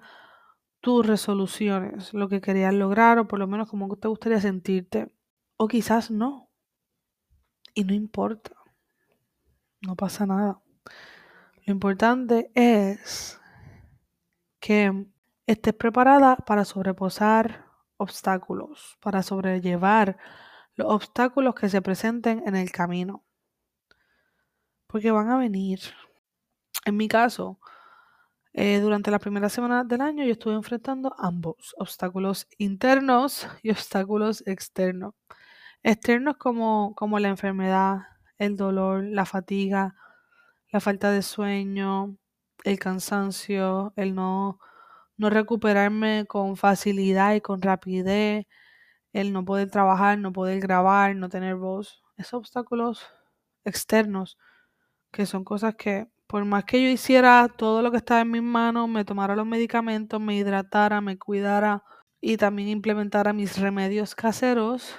tus 0.80 1.06
resoluciones, 1.06 2.14
lo 2.14 2.30
que 2.30 2.40
querías 2.40 2.72
lograr 2.72 3.18
o 3.18 3.28
por 3.28 3.38
lo 3.38 3.46
menos 3.46 3.68
como 3.68 3.94
te 3.96 4.08
gustaría 4.08 4.40
sentirte. 4.40 5.12
O 5.58 5.68
quizás 5.68 6.10
no. 6.10 6.48
Y 7.74 7.84
no 7.84 7.92
importa. 7.92 8.52
No 9.82 9.94
pasa 9.94 10.24
nada. 10.24 10.62
Lo 11.66 11.72
importante 11.74 12.50
es 12.54 13.38
que 14.60 15.06
estés 15.46 15.74
preparada 15.74 16.36
para 16.36 16.64
sobreposar 16.64 17.66
obstáculos, 17.96 18.96
para 19.00 19.22
sobrellevar 19.22 20.16
los 20.76 20.92
obstáculos 20.92 21.54
que 21.54 21.68
se 21.68 21.82
presenten 21.82 22.42
en 22.46 22.56
el 22.56 22.70
camino. 22.70 23.24
Porque 24.86 25.10
van 25.10 25.30
a 25.30 25.38
venir. 25.38 25.80
En 26.84 26.96
mi 26.96 27.08
caso, 27.08 27.58
eh, 28.52 28.80
durante 28.80 29.10
la 29.10 29.18
primera 29.18 29.48
semana 29.48 29.84
del 29.84 30.00
año 30.00 30.24
yo 30.24 30.32
estuve 30.32 30.54
enfrentando 30.54 31.14
ambos, 31.18 31.74
obstáculos 31.78 32.48
internos 32.58 33.46
y 33.62 33.70
obstáculos 33.70 34.42
externos. 34.46 35.14
Externos 35.82 36.36
como, 36.38 36.94
como 36.96 37.18
la 37.18 37.28
enfermedad, 37.28 37.98
el 38.38 38.56
dolor, 38.56 39.04
la 39.04 39.26
fatiga, 39.26 39.94
la 40.70 40.80
falta 40.80 41.10
de 41.10 41.22
sueño, 41.22 42.16
el 42.64 42.78
cansancio, 42.78 43.92
el 43.96 44.14
no, 44.14 44.58
no 45.16 45.30
recuperarme 45.30 46.26
con 46.26 46.56
facilidad 46.56 47.34
y 47.34 47.40
con 47.40 47.62
rapidez, 47.62 48.46
el 49.12 49.32
no 49.32 49.44
poder 49.44 49.70
trabajar, 49.70 50.18
no 50.18 50.32
poder 50.32 50.60
grabar, 50.60 51.16
no 51.16 51.28
tener 51.28 51.56
voz. 51.56 52.02
Esos 52.16 52.34
obstáculos 52.34 53.06
externos, 53.64 54.38
que 55.12 55.26
son 55.26 55.44
cosas 55.44 55.76
que 55.76 56.08
por 56.26 56.44
más 56.44 56.64
que 56.64 56.82
yo 56.82 56.90
hiciera 56.90 57.48
todo 57.48 57.82
lo 57.82 57.90
que 57.90 57.96
estaba 57.98 58.20
en 58.20 58.30
mis 58.30 58.42
manos, 58.42 58.88
me 58.88 59.04
tomara 59.04 59.36
los 59.36 59.46
medicamentos, 59.46 60.20
me 60.20 60.36
hidratara, 60.36 61.00
me 61.00 61.18
cuidara 61.18 61.82
y 62.20 62.36
también 62.36 62.68
implementara 62.68 63.32
mis 63.32 63.58
remedios 63.58 64.14
caseros, 64.14 64.94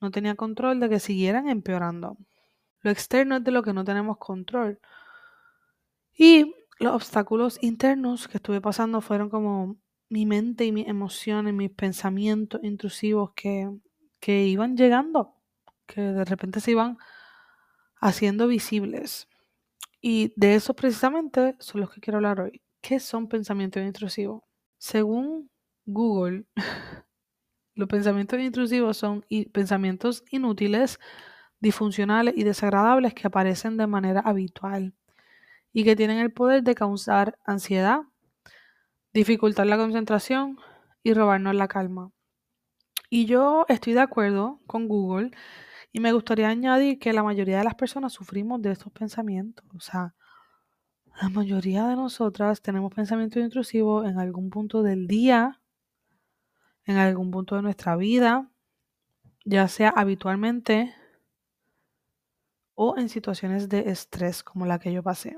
no 0.00 0.10
tenía 0.10 0.34
control 0.34 0.80
de 0.80 0.88
que 0.88 0.98
siguieran 0.98 1.48
empeorando. 1.48 2.16
Lo 2.82 2.90
externo 2.90 3.36
es 3.36 3.44
de 3.44 3.50
lo 3.50 3.62
que 3.62 3.72
no 3.72 3.84
tenemos 3.84 4.18
control. 4.18 4.80
Y 6.16 6.54
los 6.80 6.94
obstáculos 6.94 7.58
internos 7.62 8.26
que 8.26 8.38
estuve 8.38 8.60
pasando 8.60 9.00
fueron 9.00 9.28
como 9.28 9.76
mi 10.08 10.26
mente 10.26 10.64
y 10.64 10.72
mis 10.72 10.88
emociones, 10.88 11.54
mis 11.54 11.70
pensamientos 11.70 12.60
intrusivos 12.64 13.32
que, 13.34 13.70
que 14.18 14.46
iban 14.46 14.76
llegando, 14.76 15.36
que 15.86 16.00
de 16.00 16.24
repente 16.24 16.60
se 16.60 16.72
iban 16.72 16.98
haciendo 18.00 18.48
visibles. 18.48 19.28
Y 20.00 20.32
de 20.36 20.54
eso 20.54 20.74
precisamente 20.74 21.54
son 21.58 21.82
los 21.82 21.90
que 21.90 22.00
quiero 22.00 22.16
hablar 22.16 22.40
hoy. 22.40 22.62
¿Qué 22.80 22.98
son 22.98 23.28
pensamientos 23.28 23.82
intrusivos? 23.82 24.42
Según 24.78 25.50
Google, 25.84 26.46
los 27.74 27.88
pensamientos 27.88 28.40
intrusivos 28.40 28.96
son 28.96 29.24
pensamientos 29.52 30.24
inútiles, 30.30 30.98
disfuncionales 31.60 32.34
y 32.36 32.44
desagradables 32.44 33.12
que 33.12 33.26
aparecen 33.26 33.76
de 33.76 33.86
manera 33.86 34.20
habitual 34.20 34.94
y 35.72 35.84
que 35.84 35.96
tienen 35.96 36.18
el 36.18 36.32
poder 36.32 36.62
de 36.62 36.74
causar 36.74 37.38
ansiedad, 37.44 38.02
dificultar 39.12 39.66
la 39.66 39.76
concentración 39.76 40.58
y 41.02 41.14
robarnos 41.14 41.54
la 41.54 41.68
calma. 41.68 42.12
Y 43.08 43.26
yo 43.26 43.66
estoy 43.68 43.94
de 43.94 44.00
acuerdo 44.00 44.60
con 44.66 44.88
Google 44.88 45.30
y 45.92 46.00
me 46.00 46.12
gustaría 46.12 46.48
añadir 46.48 46.98
que 46.98 47.12
la 47.12 47.22
mayoría 47.22 47.58
de 47.58 47.64
las 47.64 47.74
personas 47.74 48.12
sufrimos 48.12 48.62
de 48.62 48.70
estos 48.72 48.92
pensamientos. 48.92 49.64
O 49.74 49.80
sea, 49.80 50.14
la 51.20 51.28
mayoría 51.28 51.86
de 51.86 51.96
nosotras 51.96 52.62
tenemos 52.62 52.94
pensamientos 52.94 53.42
intrusivos 53.42 54.08
en 54.08 54.18
algún 54.18 54.50
punto 54.50 54.82
del 54.82 55.06
día, 55.06 55.60
en 56.84 56.96
algún 56.96 57.30
punto 57.30 57.56
de 57.56 57.62
nuestra 57.62 57.96
vida, 57.96 58.48
ya 59.44 59.68
sea 59.68 59.90
habitualmente 59.90 60.94
o 62.74 62.96
en 62.96 63.08
situaciones 63.08 63.68
de 63.68 63.90
estrés 63.90 64.42
como 64.42 64.66
la 64.66 64.78
que 64.78 64.92
yo 64.92 65.02
pasé. 65.02 65.36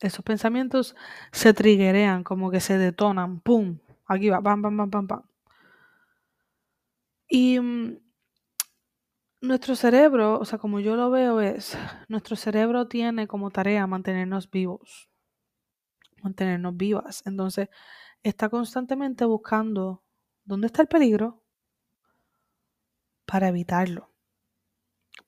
Esos 0.00 0.24
pensamientos 0.24 0.94
se 1.32 1.52
triguerean, 1.54 2.22
como 2.24 2.50
que 2.50 2.60
se 2.60 2.78
detonan, 2.78 3.40
¡pum! 3.40 3.78
Aquí 4.06 4.30
va, 4.30 4.40
pam, 4.40 4.62
pam, 4.62 4.76
pam, 4.76 4.90
pam, 4.90 5.06
pam. 5.06 5.22
Y 7.28 7.60
mm, 7.60 7.98
nuestro 9.42 9.76
cerebro, 9.76 10.38
o 10.38 10.44
sea, 10.44 10.58
como 10.58 10.80
yo 10.80 10.96
lo 10.96 11.10
veo 11.10 11.40
es, 11.40 11.76
nuestro 12.08 12.36
cerebro 12.36 12.88
tiene 12.88 13.26
como 13.26 13.50
tarea 13.50 13.86
mantenernos 13.86 14.50
vivos, 14.50 15.10
mantenernos 16.22 16.76
vivas. 16.76 17.22
Entonces, 17.26 17.68
está 18.22 18.48
constantemente 18.48 19.24
buscando 19.24 20.02
dónde 20.44 20.68
está 20.68 20.82
el 20.82 20.88
peligro 20.88 21.42
para 23.26 23.48
evitarlo, 23.48 24.10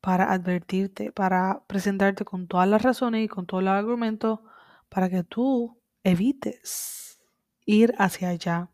para 0.00 0.32
advertirte, 0.32 1.12
para 1.12 1.64
presentarte 1.66 2.24
con 2.24 2.48
todas 2.48 2.68
las 2.68 2.82
razones 2.82 3.24
y 3.24 3.28
con 3.28 3.46
todos 3.46 3.62
los 3.62 3.72
argumentos 3.72 4.40
para 4.90 5.08
que 5.08 5.24
tú 5.24 5.80
evites 6.04 7.20
ir 7.64 7.94
hacia 7.98 8.28
allá. 8.28 8.70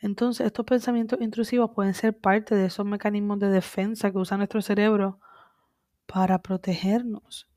Entonces, 0.00 0.46
estos 0.46 0.66
pensamientos 0.66 1.20
intrusivos 1.20 1.70
pueden 1.74 1.94
ser 1.94 2.18
parte 2.18 2.54
de 2.54 2.66
esos 2.66 2.84
mecanismos 2.84 3.38
de 3.38 3.48
defensa 3.48 4.10
que 4.10 4.18
usa 4.18 4.36
nuestro 4.36 4.60
cerebro 4.60 5.20
para 6.06 6.42
protegernos. 6.42 7.48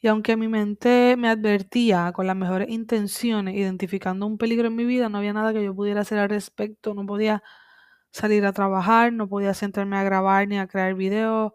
Y 0.00 0.08
aunque 0.08 0.36
mi 0.36 0.48
mente 0.48 1.14
me 1.18 1.28
advertía 1.28 2.12
con 2.12 2.26
las 2.26 2.36
mejores 2.36 2.70
intenciones, 2.70 3.54
identificando 3.54 4.26
un 4.26 4.38
peligro 4.38 4.68
en 4.68 4.76
mi 4.76 4.84
vida, 4.84 5.08
no 5.10 5.18
había 5.18 5.34
nada 5.34 5.52
que 5.52 5.62
yo 5.62 5.74
pudiera 5.74 6.00
hacer 6.00 6.18
al 6.18 6.30
respecto. 6.30 6.94
No 6.94 7.04
podía 7.06 7.42
salir 8.10 8.46
a 8.46 8.52
trabajar, 8.52 9.12
no 9.12 9.28
podía 9.28 9.54
sentarme 9.54 9.96
a 9.98 10.04
grabar 10.04 10.48
ni 10.48 10.58
a 10.58 10.66
crear 10.66 10.94
videos, 10.94 11.52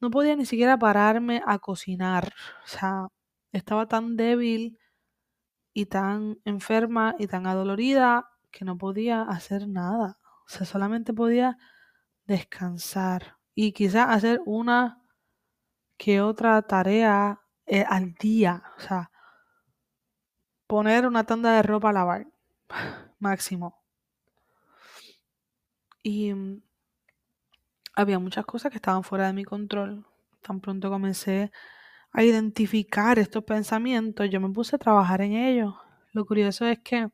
no 0.00 0.10
podía 0.10 0.36
ni 0.36 0.46
siquiera 0.46 0.78
pararme 0.78 1.42
a 1.46 1.58
cocinar. 1.58 2.32
O 2.64 2.68
sea, 2.68 3.08
estaba 3.54 3.86
tan 3.86 4.16
débil 4.16 4.78
y 5.72 5.86
tan 5.86 6.38
enferma 6.44 7.14
y 7.18 7.26
tan 7.28 7.46
adolorida 7.46 8.30
que 8.50 8.64
no 8.64 8.76
podía 8.76 9.22
hacer 9.22 9.68
nada. 9.68 10.18
O 10.46 10.48
sea, 10.48 10.66
solamente 10.66 11.12
podía 11.14 11.56
descansar 12.26 13.36
y 13.54 13.72
quizás 13.72 14.08
hacer 14.08 14.40
una 14.44 15.02
que 15.96 16.20
otra 16.20 16.60
tarea 16.62 17.40
eh, 17.66 17.84
al 17.88 18.14
día. 18.14 18.62
O 18.76 18.80
sea, 18.80 19.10
poner 20.66 21.06
una 21.06 21.24
tanda 21.24 21.54
de 21.54 21.62
ropa 21.62 21.90
a 21.90 21.92
lavar, 21.92 22.26
máximo. 23.20 23.80
Y 26.02 26.34
mm, 26.34 26.62
había 27.94 28.18
muchas 28.18 28.44
cosas 28.46 28.70
que 28.70 28.78
estaban 28.78 29.04
fuera 29.04 29.28
de 29.28 29.32
mi 29.32 29.44
control. 29.44 30.04
Tan 30.42 30.60
pronto 30.60 30.90
comencé 30.90 31.52
a 32.14 32.22
identificar 32.22 33.18
estos 33.18 33.42
pensamientos, 33.42 34.30
yo 34.30 34.40
me 34.40 34.48
puse 34.48 34.76
a 34.76 34.78
trabajar 34.78 35.20
en 35.20 35.32
ellos. 35.32 35.74
Lo 36.12 36.24
curioso 36.24 36.64
es 36.64 36.78
que 36.78 37.10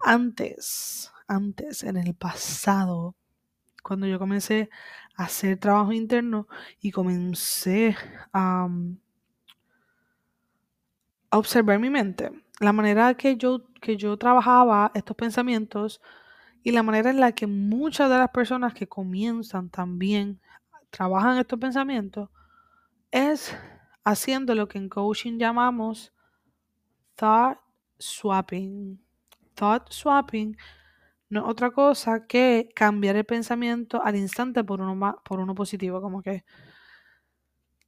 antes, 0.00 1.10
antes, 1.26 1.82
en 1.82 1.96
el 1.96 2.14
pasado, 2.14 3.16
cuando 3.82 4.06
yo 4.06 4.18
comencé 4.18 4.68
a 5.16 5.24
hacer 5.24 5.58
trabajo 5.58 5.92
interno 5.92 6.46
y 6.78 6.90
comencé 6.90 7.96
a, 8.34 8.68
observar 11.30 11.78
mi 11.78 11.88
mente, 11.88 12.30
la 12.60 12.74
manera 12.74 13.14
que 13.14 13.38
yo, 13.38 13.62
que 13.80 13.96
yo 13.96 14.18
trabajaba 14.18 14.92
estos 14.94 15.16
pensamientos 15.16 16.02
y 16.62 16.72
la 16.72 16.82
manera 16.82 17.08
en 17.08 17.18
la 17.18 17.32
que 17.32 17.46
muchas 17.46 18.10
de 18.10 18.18
las 18.18 18.28
personas 18.28 18.74
que 18.74 18.86
comienzan 18.86 19.70
también 19.70 20.38
trabajan 20.90 21.38
estos 21.38 21.58
pensamientos 21.58 22.28
es 23.10 23.56
haciendo 24.04 24.54
lo 24.54 24.68
que 24.68 24.78
en 24.78 24.88
coaching 24.88 25.38
llamamos 25.38 26.12
thought 27.16 27.58
swapping. 27.98 29.00
Thought 29.54 29.92
swapping 29.92 30.56
no 31.28 31.40
es 31.40 31.50
otra 31.50 31.70
cosa 31.70 32.26
que 32.26 32.68
cambiar 32.74 33.16
el 33.16 33.24
pensamiento 33.24 34.02
al 34.02 34.16
instante 34.16 34.64
por 34.64 34.82
uno, 34.82 35.22
por 35.24 35.40
uno 35.40 35.54
positivo, 35.54 36.02
como 36.02 36.20
que 36.22 36.44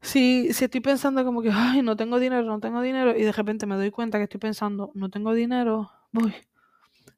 si, 0.00 0.52
si 0.52 0.64
estoy 0.64 0.80
pensando 0.80 1.24
como 1.24 1.42
que, 1.42 1.50
ay, 1.52 1.82
no 1.82 1.96
tengo 1.96 2.18
dinero, 2.18 2.44
no 2.46 2.60
tengo 2.60 2.80
dinero, 2.80 3.16
y 3.16 3.22
de 3.22 3.32
repente 3.32 3.66
me 3.66 3.76
doy 3.76 3.90
cuenta 3.90 4.18
que 4.18 4.24
estoy 4.24 4.40
pensando, 4.40 4.92
no 4.94 5.10
tengo 5.10 5.34
dinero, 5.34 5.90
voy, 6.12 6.34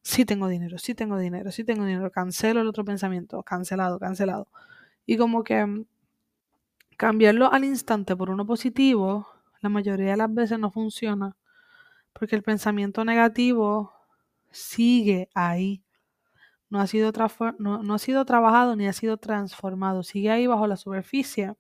sí 0.03 0.25
tengo 0.25 0.49
dinero, 0.49 0.79
sí 0.79 0.95
tengo 0.95 1.19
dinero, 1.19 1.53
sí 1.53 1.65
tengo 1.65 1.85
dinero, 1.85 2.11
cancelo 2.11 2.61
el 2.61 2.69
otro 2.69 2.85
pensamiento, 2.85 3.43
cancelado, 3.43 3.99
cancelado. 3.99 4.49
Y 5.07 5.17
como 5.17 5.45
que 5.45 5.85
cambiarlo 6.97 7.53
al 7.53 7.65
instante 7.65 8.17
por 8.17 8.31
uno 8.31 8.47
positivo, 8.47 9.29
la 9.61 9.69
mayoría 9.69 10.13
de 10.13 10.17
las 10.17 10.33
veces 10.33 10.59
no 10.59 10.71
funciona, 10.71 11.37
porque 12.13 12.37
el 12.37 12.43
pensamiento 12.43 13.05
negativo 13.05 13.93
sigue 14.51 15.29
ahí. 15.35 15.83
No 16.69 16.81
ha, 16.81 16.87
sido 16.87 17.13
no, 17.59 17.95
ha 17.95 17.99
sido 17.99 18.25
trabajado 18.25 18.75
ni 18.77 18.89
ha 18.89 18.93
sido 18.93 19.19
transformado, 19.19 20.03
sigue 20.03 20.31
ahí 20.31 20.47
bajo 20.47 20.67
la 20.67 20.77
superficie. 20.77 21.55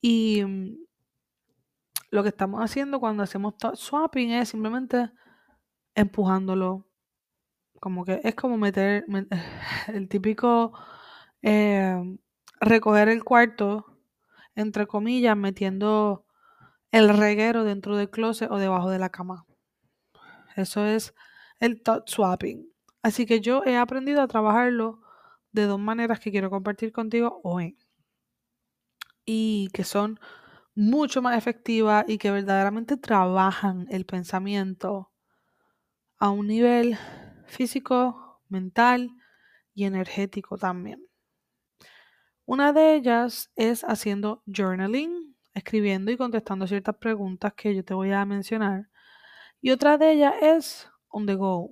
Y 0.00 0.44
mm, 0.44 0.76
lo 2.10 2.22
que 2.22 2.28
estamos 2.28 2.60
haciendo 2.62 3.00
cuando 3.00 3.22
hacemos 3.22 3.54
swapping 3.74 4.32
es 4.32 4.50
simplemente 4.50 5.10
empujándolo. 5.94 6.86
Como 7.80 8.04
que 8.04 8.20
es 8.22 8.34
como 8.34 8.58
meter 8.58 9.06
el 9.88 10.08
típico 10.08 10.72
eh, 11.42 12.18
recoger 12.60 13.08
el 13.08 13.24
cuarto, 13.24 13.91
entre 14.54 14.86
comillas, 14.86 15.36
metiendo 15.36 16.26
el 16.90 17.08
reguero 17.08 17.64
dentro 17.64 17.96
del 17.96 18.10
closet 18.10 18.50
o 18.50 18.58
debajo 18.58 18.90
de 18.90 18.98
la 18.98 19.10
cama. 19.10 19.46
Eso 20.56 20.84
es 20.86 21.14
el 21.60 21.82
thought 21.82 22.08
swapping. 22.08 22.70
Así 23.02 23.26
que 23.26 23.40
yo 23.40 23.62
he 23.64 23.76
aprendido 23.76 24.20
a 24.22 24.28
trabajarlo 24.28 25.00
de 25.52 25.66
dos 25.66 25.80
maneras 25.80 26.20
que 26.20 26.30
quiero 26.30 26.50
compartir 26.50 26.92
contigo 26.92 27.40
hoy. 27.42 27.78
Y 29.24 29.68
que 29.72 29.84
son 29.84 30.18
mucho 30.74 31.22
más 31.22 31.36
efectivas 31.36 32.04
y 32.08 32.18
que 32.18 32.30
verdaderamente 32.30 32.96
trabajan 32.96 33.86
el 33.90 34.06
pensamiento 34.06 35.12
a 36.18 36.30
un 36.30 36.46
nivel 36.46 36.96
físico, 37.46 38.40
mental 38.48 39.10
y 39.74 39.84
energético 39.84 40.56
también. 40.56 41.00
Una 42.44 42.72
de 42.72 42.94
ellas 42.94 43.50
es 43.56 43.84
haciendo 43.84 44.42
journaling, 44.46 45.36
escribiendo 45.54 46.10
y 46.10 46.16
contestando 46.16 46.66
ciertas 46.66 46.96
preguntas 46.96 47.54
que 47.54 47.74
yo 47.74 47.84
te 47.84 47.94
voy 47.94 48.12
a 48.12 48.24
mencionar. 48.24 48.88
Y 49.60 49.70
otra 49.70 49.98
de 49.98 50.12
ellas 50.12 50.34
es 50.42 50.88
on 51.08 51.26
the 51.26 51.36
go. 51.36 51.70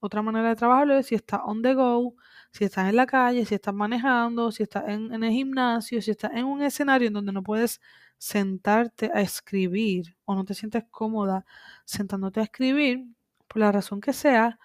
Otra 0.00 0.22
manera 0.22 0.50
de 0.50 0.56
trabajarlo 0.56 0.98
es 0.98 1.06
si 1.06 1.14
estás 1.14 1.40
on 1.44 1.62
the 1.62 1.74
go, 1.74 2.14
si 2.52 2.64
estás 2.64 2.88
en 2.88 2.96
la 2.96 3.06
calle, 3.06 3.44
si 3.46 3.54
estás 3.54 3.74
manejando, 3.74 4.52
si 4.52 4.62
estás 4.64 4.84
en, 4.88 5.12
en 5.14 5.24
el 5.24 5.32
gimnasio, 5.32 6.02
si 6.02 6.10
estás 6.10 6.32
en 6.34 6.44
un 6.44 6.62
escenario 6.62 7.08
en 7.08 7.14
donde 7.14 7.32
no 7.32 7.42
puedes 7.42 7.80
sentarte 8.18 9.10
a 9.14 9.20
escribir 9.20 10.16
o 10.24 10.34
no 10.34 10.44
te 10.44 10.54
sientes 10.54 10.84
cómoda 10.90 11.44
sentándote 11.84 12.40
a 12.40 12.44
escribir, 12.44 13.06
por 13.48 13.58
la 13.60 13.72
razón 13.72 14.00
que 14.00 14.12
sea, 14.12 14.58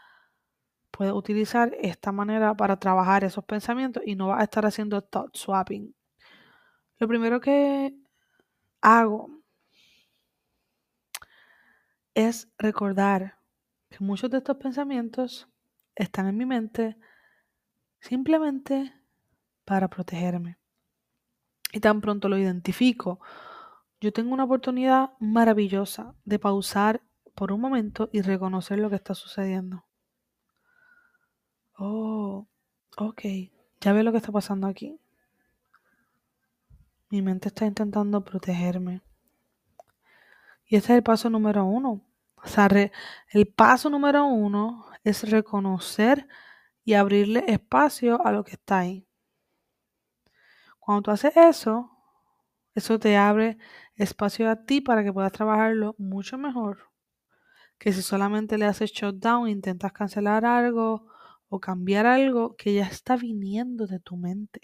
puedes 0.92 1.14
utilizar 1.14 1.76
esta 1.82 2.12
manera 2.12 2.56
para 2.56 2.78
trabajar 2.78 3.24
esos 3.24 3.44
pensamientos 3.46 4.04
y 4.06 4.16
no 4.16 4.28
vas 4.28 4.42
a 4.42 4.44
estar 4.44 4.66
haciendo 4.66 5.02
thought 5.02 5.36
swapping. 5.36 5.96
Lo 7.00 7.08
primero 7.08 7.40
que 7.40 7.96
hago 8.82 9.30
es 12.14 12.50
recordar 12.58 13.38
que 13.90 13.98
muchos 14.04 14.30
de 14.30 14.38
estos 14.38 14.58
pensamientos 14.58 15.48
están 15.96 16.28
en 16.28 16.38
mi 16.38 16.46
mente 16.46 16.98
simplemente 18.00 18.94
para 19.66 19.90
protegerme. 19.90 20.58
y 21.74 21.80
tan 21.80 22.02
pronto 22.02 22.28
lo 22.30 22.38
identifico, 22.38 23.22
yo 24.02 24.12
tengo 24.12 24.34
una 24.34 24.44
oportunidad 24.46 25.12
maravillosa 25.20 26.16
de 26.26 26.40
pausar 26.40 27.02
por 27.36 27.52
un 27.52 27.62
momento 27.62 28.10
y 28.12 28.22
reconocer 28.22 28.80
lo 28.80 28.90
que 28.90 28.98
está 28.98 29.14
sucediendo. 29.16 29.86
Oh, 31.84 32.48
ok, 32.98 33.22
ya 33.80 33.92
veo 33.92 34.04
lo 34.04 34.12
que 34.12 34.20
está 34.20 34.32
pasando 34.32 34.68
aquí. 34.68 35.00
Mi 37.10 37.24
mente 37.24 37.48
está 37.48 37.66
intentando 37.66 38.24
protegerme. 38.24 39.02
Y 40.68 40.76
ese 40.76 40.94
es 40.94 40.98
el 40.98 41.04
paso 41.04 41.32
número 41.32 41.66
uno. 41.66 42.06
O 42.36 42.48
sea, 42.48 42.70
el 43.30 43.48
paso 43.48 43.90
número 43.90 44.26
uno 44.26 44.86
es 45.04 45.28
reconocer 45.28 46.28
y 46.86 46.94
abrirle 46.94 47.46
espacio 47.48 48.24
a 48.24 48.32
lo 48.32 48.44
que 48.44 48.52
está 48.52 48.78
ahí. 48.78 49.08
Cuando 50.80 51.02
tú 51.02 51.10
haces 51.10 51.36
eso, 51.36 51.90
eso 52.76 53.00
te 53.00 53.18
abre 53.18 53.58
espacio 53.96 54.52
a 54.52 54.66
ti 54.66 54.82
para 54.82 55.04
que 55.04 55.12
puedas 55.12 55.32
trabajarlo 55.32 55.96
mucho 55.98 56.38
mejor 56.38 56.92
que 57.80 57.92
si 57.92 58.04
solamente 58.04 58.60
le 58.60 58.66
haces 58.66 58.92
shutdown, 58.92 59.50
intentas 59.50 59.92
cancelar 59.92 60.46
algo 60.46 61.08
o 61.52 61.60
cambiar 61.60 62.06
algo 62.06 62.56
que 62.56 62.74
ya 62.74 62.86
está 62.86 63.18
viniendo 63.18 63.86
de 63.86 64.00
tu 64.00 64.16
mente. 64.16 64.62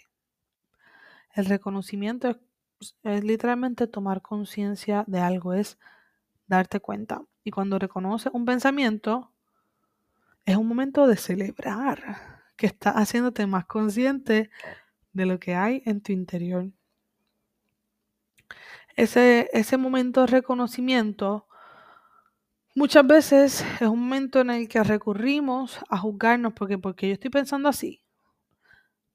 El 1.34 1.44
reconocimiento 1.44 2.30
es, 2.30 2.96
es 3.02 3.22
literalmente 3.22 3.86
tomar 3.86 4.22
conciencia 4.22 5.04
de 5.06 5.20
algo, 5.20 5.52
es 5.52 5.78
darte 6.46 6.80
cuenta. 6.80 7.22
Y 7.44 7.50
cuando 7.50 7.78
reconoces 7.78 8.32
un 8.32 8.46
pensamiento, 8.46 9.30
es 10.46 10.56
un 10.56 10.66
momento 10.66 11.06
de 11.06 11.18
celebrar 11.18 12.42
que 12.56 12.64
estás 12.64 12.94
haciéndote 12.94 13.46
más 13.46 13.66
consciente 13.66 14.50
de 15.12 15.26
lo 15.26 15.38
que 15.38 15.54
hay 15.54 15.82
en 15.84 16.00
tu 16.00 16.12
interior. 16.12 16.70
Ese, 18.96 19.50
ese 19.52 19.76
momento 19.76 20.22
de 20.22 20.28
reconocimiento 20.28 21.47
muchas 22.74 23.06
veces 23.06 23.64
es 23.80 23.88
un 23.88 24.00
momento 24.00 24.40
en 24.40 24.50
el 24.50 24.68
que 24.68 24.82
recurrimos 24.82 25.78
a 25.88 25.98
juzgarnos 25.98 26.52
porque, 26.52 26.78
porque 26.78 27.08
yo 27.08 27.14
estoy 27.14 27.30
pensando 27.30 27.68
así. 27.68 28.02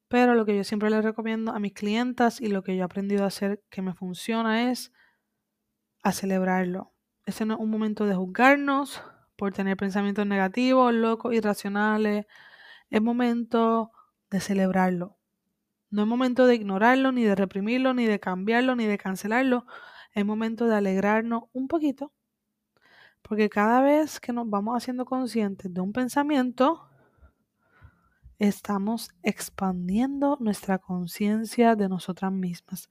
Pero 0.07 0.35
lo 0.35 0.45
que 0.45 0.55
yo 0.55 0.63
siempre 0.63 0.89
les 0.89 1.03
recomiendo 1.03 1.51
a 1.51 1.59
mis 1.59 1.73
clientas 1.73 2.39
y 2.39 2.47
lo 2.47 2.63
que 2.63 2.75
yo 2.75 2.81
he 2.81 2.85
aprendido 2.85 3.23
a 3.23 3.27
hacer 3.27 3.63
que 3.69 3.81
me 3.81 3.93
funciona 3.93 4.69
es 4.71 4.91
a 6.03 6.11
celebrarlo. 6.11 6.93
Ese 7.25 7.45
no 7.45 7.55
es 7.55 7.59
un 7.59 7.71
momento 7.71 8.05
de 8.05 8.15
juzgarnos 8.15 9.01
por 9.37 9.53
tener 9.53 9.77
pensamientos 9.77 10.27
negativos, 10.27 10.93
locos, 10.93 11.33
irracionales. 11.33 12.25
Es 12.89 13.01
momento 13.01 13.91
de 14.29 14.39
celebrarlo. 14.39 15.17
No 15.89 16.03
es 16.03 16.07
momento 16.07 16.47
de 16.47 16.55
ignorarlo, 16.55 17.11
ni 17.11 17.23
de 17.23 17.35
reprimirlo, 17.35 17.93
ni 17.93 18.05
de 18.05 18.19
cambiarlo, 18.19 18.75
ni 18.75 18.85
de 18.85 18.97
cancelarlo. 18.97 19.65
Es 20.13 20.25
momento 20.25 20.67
de 20.67 20.75
alegrarnos 20.75 21.43
un 21.53 21.67
poquito. 21.67 22.11
Porque 23.23 23.49
cada 23.49 23.81
vez 23.81 24.19
que 24.19 24.31
nos 24.31 24.49
vamos 24.49 24.77
haciendo 24.77 25.05
conscientes 25.05 25.73
de 25.73 25.81
un 25.81 25.91
pensamiento, 25.91 26.87
estamos 28.37 29.09
expandiendo 29.23 30.37
nuestra 30.39 30.77
conciencia 30.77 31.75
de 31.75 31.89
nosotras 31.89 32.31
mismas. 32.31 32.89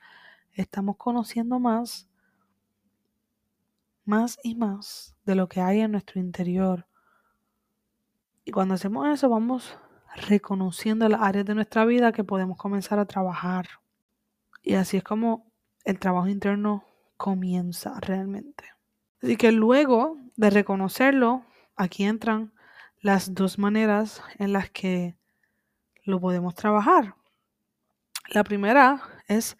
Estamos 0.52 0.96
conociendo 0.96 1.60
más 1.60 2.08
más 4.04 4.38
y 4.42 4.54
más 4.54 5.14
de 5.24 5.34
lo 5.34 5.48
que 5.48 5.60
hay 5.60 5.80
en 5.80 5.92
nuestro 5.92 6.20
interior. 6.20 6.86
Y 8.44 8.50
cuando 8.50 8.74
hacemos 8.74 9.06
eso, 9.08 9.28
vamos 9.28 9.78
reconociendo 10.28 11.08
las 11.08 11.22
áreas 11.22 11.46
de 11.46 11.54
nuestra 11.54 11.84
vida 11.84 12.12
que 12.12 12.24
podemos 12.24 12.58
comenzar 12.58 12.98
a 12.98 13.06
trabajar. 13.06 13.68
Y 14.62 14.74
así 14.74 14.96
es 14.96 15.04
como 15.04 15.46
el 15.84 15.98
trabajo 15.98 16.28
interno 16.28 16.84
comienza 17.16 17.98
realmente. 18.00 18.64
Así 19.22 19.36
que 19.36 19.52
luego 19.52 20.18
de 20.36 20.50
reconocerlo, 20.50 21.44
aquí 21.76 22.04
entran 22.04 22.52
las 23.00 23.34
dos 23.34 23.58
maneras 23.58 24.22
en 24.38 24.52
las 24.52 24.70
que 24.70 25.16
lo 26.04 26.20
podemos 26.20 26.54
trabajar. 26.54 27.14
La 28.28 28.44
primera 28.44 29.02
es 29.28 29.56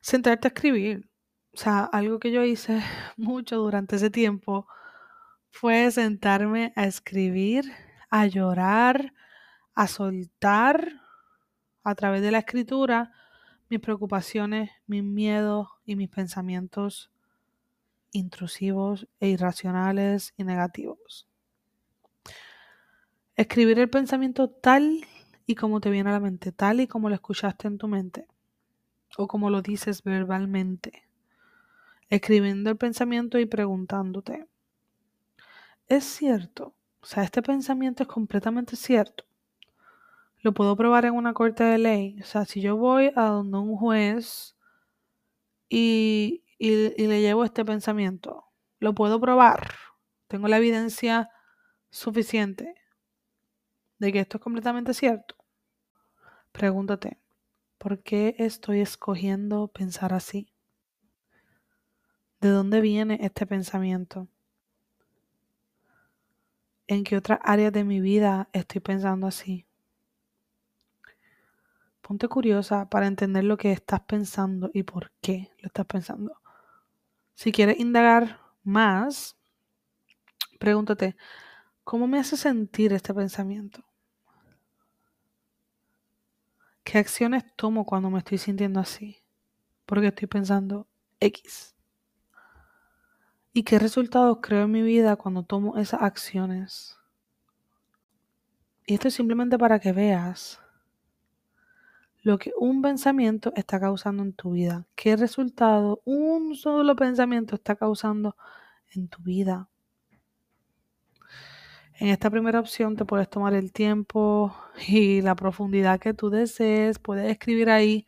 sentarte 0.00 0.48
a 0.48 0.50
escribir. 0.50 1.08
O 1.52 1.56
sea, 1.56 1.84
algo 1.84 2.18
que 2.18 2.32
yo 2.32 2.44
hice 2.44 2.82
mucho 3.16 3.56
durante 3.56 3.96
ese 3.96 4.10
tiempo 4.10 4.66
fue 5.50 5.90
sentarme 5.90 6.72
a 6.76 6.84
escribir, 6.84 7.64
a 8.08 8.26
llorar, 8.26 9.12
a 9.74 9.86
soltar 9.86 11.00
a 11.82 11.94
través 11.94 12.22
de 12.22 12.30
la 12.30 12.38
escritura 12.38 13.12
mis 13.68 13.80
preocupaciones, 13.80 14.70
mis 14.86 15.02
miedos 15.02 15.68
y 15.84 15.96
mis 15.96 16.08
pensamientos 16.08 17.10
intrusivos 18.12 19.08
e 19.20 19.28
irracionales 19.28 20.34
y 20.36 20.44
negativos. 20.44 21.28
Escribir 23.36 23.78
el 23.78 23.90
pensamiento 23.90 24.50
tal 24.50 25.06
y 25.46 25.54
como 25.54 25.80
te 25.80 25.90
viene 25.90 26.10
a 26.10 26.14
la 26.14 26.20
mente, 26.20 26.52
tal 26.52 26.80
y 26.80 26.86
como 26.86 27.08
lo 27.08 27.14
escuchaste 27.14 27.68
en 27.68 27.78
tu 27.78 27.88
mente 27.88 28.26
o 29.16 29.26
como 29.26 29.50
lo 29.50 29.62
dices 29.62 30.02
verbalmente 30.02 31.10
escribiendo 32.10 32.70
el 32.70 32.76
pensamiento 32.76 33.38
y 33.38 33.46
preguntándote, 33.46 34.46
¿es 35.88 36.04
cierto? 36.04 36.74
O 37.00 37.06
sea, 37.06 37.22
este 37.22 37.40
pensamiento 37.40 38.02
es 38.02 38.08
completamente 38.08 38.76
cierto. 38.76 39.24
Lo 40.42 40.52
puedo 40.52 40.76
probar 40.76 41.04
en 41.04 41.14
una 41.14 41.32
corte 41.32 41.64
de 41.64 41.78
ley. 41.78 42.18
O 42.20 42.24
sea, 42.24 42.44
si 42.44 42.60
yo 42.60 42.76
voy 42.76 43.12
a 43.14 43.26
donde 43.26 43.58
un 43.58 43.76
juez 43.76 44.56
y, 45.68 46.42
y, 46.62 47.06
le 47.06 47.22
llevo 47.22 47.42
este 47.42 47.64
pensamiento, 47.64 48.44
lo 48.80 48.94
puedo 48.94 49.18
probar. 49.18 49.72
Tengo 50.28 50.46
la 50.46 50.58
evidencia 50.58 51.30
suficiente 51.88 52.74
de 53.98 54.12
que 54.12 54.20
esto 54.20 54.36
es 54.36 54.42
completamente 54.42 54.92
cierto. 54.92 55.36
Pregúntate, 56.52 57.18
¿por 57.78 58.02
qué 58.02 58.34
estoy 58.38 58.80
escogiendo 58.80 59.68
pensar 59.68 60.12
así? 60.12 60.52
¿De 62.42 62.50
dónde 62.50 62.82
viene 62.82 63.18
este 63.22 63.46
pensamiento? 63.46 64.28
¿En 66.88 67.04
qué 67.04 67.16
otras 67.16 67.40
áreas 67.42 67.72
de 67.72 67.84
mi 67.84 68.00
vida 68.02 68.50
estoy 68.52 68.82
pensando 68.82 69.26
así? 69.26 69.66
Ponte 72.02 72.28
curiosa 72.28 72.90
para 72.90 73.06
entender 73.06 73.44
lo 73.44 73.56
que 73.56 73.72
estás 73.72 74.00
pensando 74.00 74.70
y 74.74 74.82
por 74.82 75.10
qué 75.22 75.50
lo 75.60 75.68
estás 75.68 75.86
pensando. 75.86 76.39
Si 77.40 77.52
quieres 77.52 77.80
indagar 77.80 78.38
más, 78.64 79.34
pregúntate, 80.58 81.16
¿cómo 81.84 82.06
me 82.06 82.18
hace 82.18 82.36
sentir 82.36 82.92
este 82.92 83.14
pensamiento? 83.14 83.82
¿Qué 86.84 86.98
acciones 86.98 87.44
tomo 87.56 87.86
cuando 87.86 88.10
me 88.10 88.18
estoy 88.18 88.36
sintiendo 88.36 88.78
así? 88.78 89.24
Porque 89.86 90.08
estoy 90.08 90.28
pensando 90.28 90.86
X. 91.18 91.74
¿Y 93.54 93.62
qué 93.62 93.78
resultados 93.78 94.40
creo 94.42 94.64
en 94.64 94.72
mi 94.72 94.82
vida 94.82 95.16
cuando 95.16 95.42
tomo 95.42 95.78
esas 95.78 96.02
acciones? 96.02 96.98
Y 98.84 98.92
esto 98.92 99.08
es 99.08 99.14
simplemente 99.14 99.56
para 99.56 99.78
que 99.78 99.92
veas 99.92 100.60
lo 102.22 102.38
que 102.38 102.52
un 102.58 102.82
pensamiento 102.82 103.52
está 103.56 103.80
causando 103.80 104.22
en 104.22 104.32
tu 104.32 104.52
vida. 104.52 104.86
¿Qué 104.94 105.16
resultado 105.16 106.02
un 106.04 106.54
solo 106.54 106.94
pensamiento 106.96 107.54
está 107.54 107.76
causando 107.76 108.36
en 108.94 109.08
tu 109.08 109.22
vida? 109.22 109.68
En 111.94 112.08
esta 112.08 112.30
primera 112.30 112.60
opción 112.60 112.96
te 112.96 113.04
puedes 113.04 113.28
tomar 113.28 113.54
el 113.54 113.72
tiempo 113.72 114.54
y 114.88 115.20
la 115.20 115.34
profundidad 115.34 116.00
que 116.00 116.14
tú 116.14 116.30
desees. 116.30 116.98
Puedes 116.98 117.30
escribir 117.30 117.68
ahí 117.70 118.06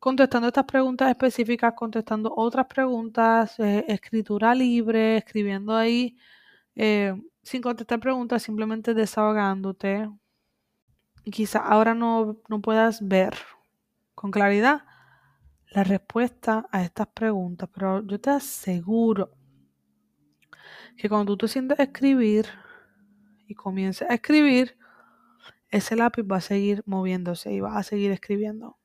contestando 0.00 0.48
estas 0.48 0.64
preguntas 0.64 1.10
específicas, 1.10 1.74
contestando 1.74 2.32
otras 2.34 2.66
preguntas, 2.66 3.58
eh, 3.58 3.84
escritura 3.88 4.54
libre, 4.54 5.18
escribiendo 5.18 5.76
ahí 5.76 6.16
eh, 6.76 7.14
sin 7.42 7.60
contestar 7.62 8.00
preguntas, 8.00 8.42
simplemente 8.42 8.94
desahogándote. 8.94 10.08
Quizá 11.30 11.60
ahora 11.60 11.94
no, 11.94 12.40
no 12.48 12.60
puedas 12.60 13.06
ver 13.06 13.36
con 14.14 14.30
claridad 14.30 14.84
la 15.70 15.84
respuesta 15.84 16.66
a 16.70 16.82
estas 16.82 17.08
preguntas, 17.08 17.68
pero 17.72 18.04
yo 18.06 18.20
te 18.20 18.30
aseguro 18.30 19.30
que 20.96 21.08
cuando 21.08 21.36
tú 21.36 21.46
te 21.46 21.52
sientes 21.52 21.78
a 21.78 21.84
escribir 21.84 22.46
y 23.46 23.54
comiences 23.54 24.08
a 24.10 24.14
escribir, 24.14 24.76
ese 25.70 25.96
lápiz 25.96 26.22
va 26.22 26.36
a 26.36 26.40
seguir 26.40 26.82
moviéndose 26.86 27.52
y 27.52 27.60
va 27.60 27.78
a 27.78 27.82
seguir 27.82 28.10
escribiendo 28.10 28.78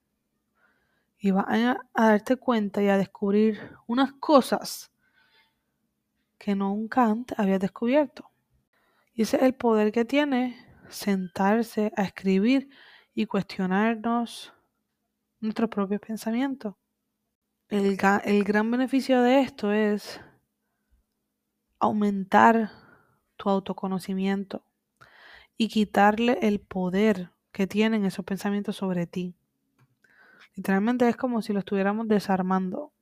y 1.24 1.32
vas 1.32 1.46
a, 1.48 1.80
darte 1.96 2.36
cuenta 2.36 2.84
y 2.84 2.90
a 2.90 2.98
descubrir 2.98 3.78
unas 3.88 4.12
cosas 4.12 4.92
que 6.38 6.54
nunca 6.54 7.06
antes 7.06 7.40
habías 7.40 7.62
descubierto. 7.62 8.30
Y 9.14 9.22
ese 9.22 9.38
es 9.38 9.44
el 9.44 9.54
poder 9.54 9.94
que 9.94 10.04
tiene 10.04 10.58
sentarse 10.94 11.92
a 11.96 12.04
escribir 12.04 12.70
y 13.14 13.26
cuestionarnos 13.26 14.54
nuestros 15.40 15.70
propios 15.70 16.02
pensamientos. 16.02 16.76
el, 17.70 17.98
el 18.24 18.44
gran 18.44 18.72
beneficio 18.72 19.22
de 19.22 19.42
esto 19.42 19.72
es 19.72 20.22
aumentar 21.80 22.72
tu 23.36 23.50
autoconocimiento 23.50 24.64
y 25.58 25.68
quitarle 25.68 26.40
el 26.42 26.60
poder 26.60 27.32
que 27.52 27.68
tienen 27.68 28.06
esos 28.06 28.26
pensamientos 28.26 28.78
sobre 28.78 29.06
ti. 29.06 29.36
Literalmente 30.56 31.08
es 31.10 31.16
como 31.16 31.42
si 31.42 31.52
lo 31.52 31.60
estuviéramos 31.60 32.08
desarmando. 32.08 32.94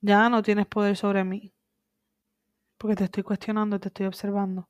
Ya 0.00 0.28
no 0.28 0.42
tienes 0.42 0.66
poder 0.66 0.96
sobre 0.96 1.24
mí. 1.24 1.52
Porque 2.78 2.96
te 2.96 3.04
estoy 3.04 3.22
cuestionando, 3.22 3.78
te 3.80 3.88
estoy 3.88 4.06
observando. 4.06 4.68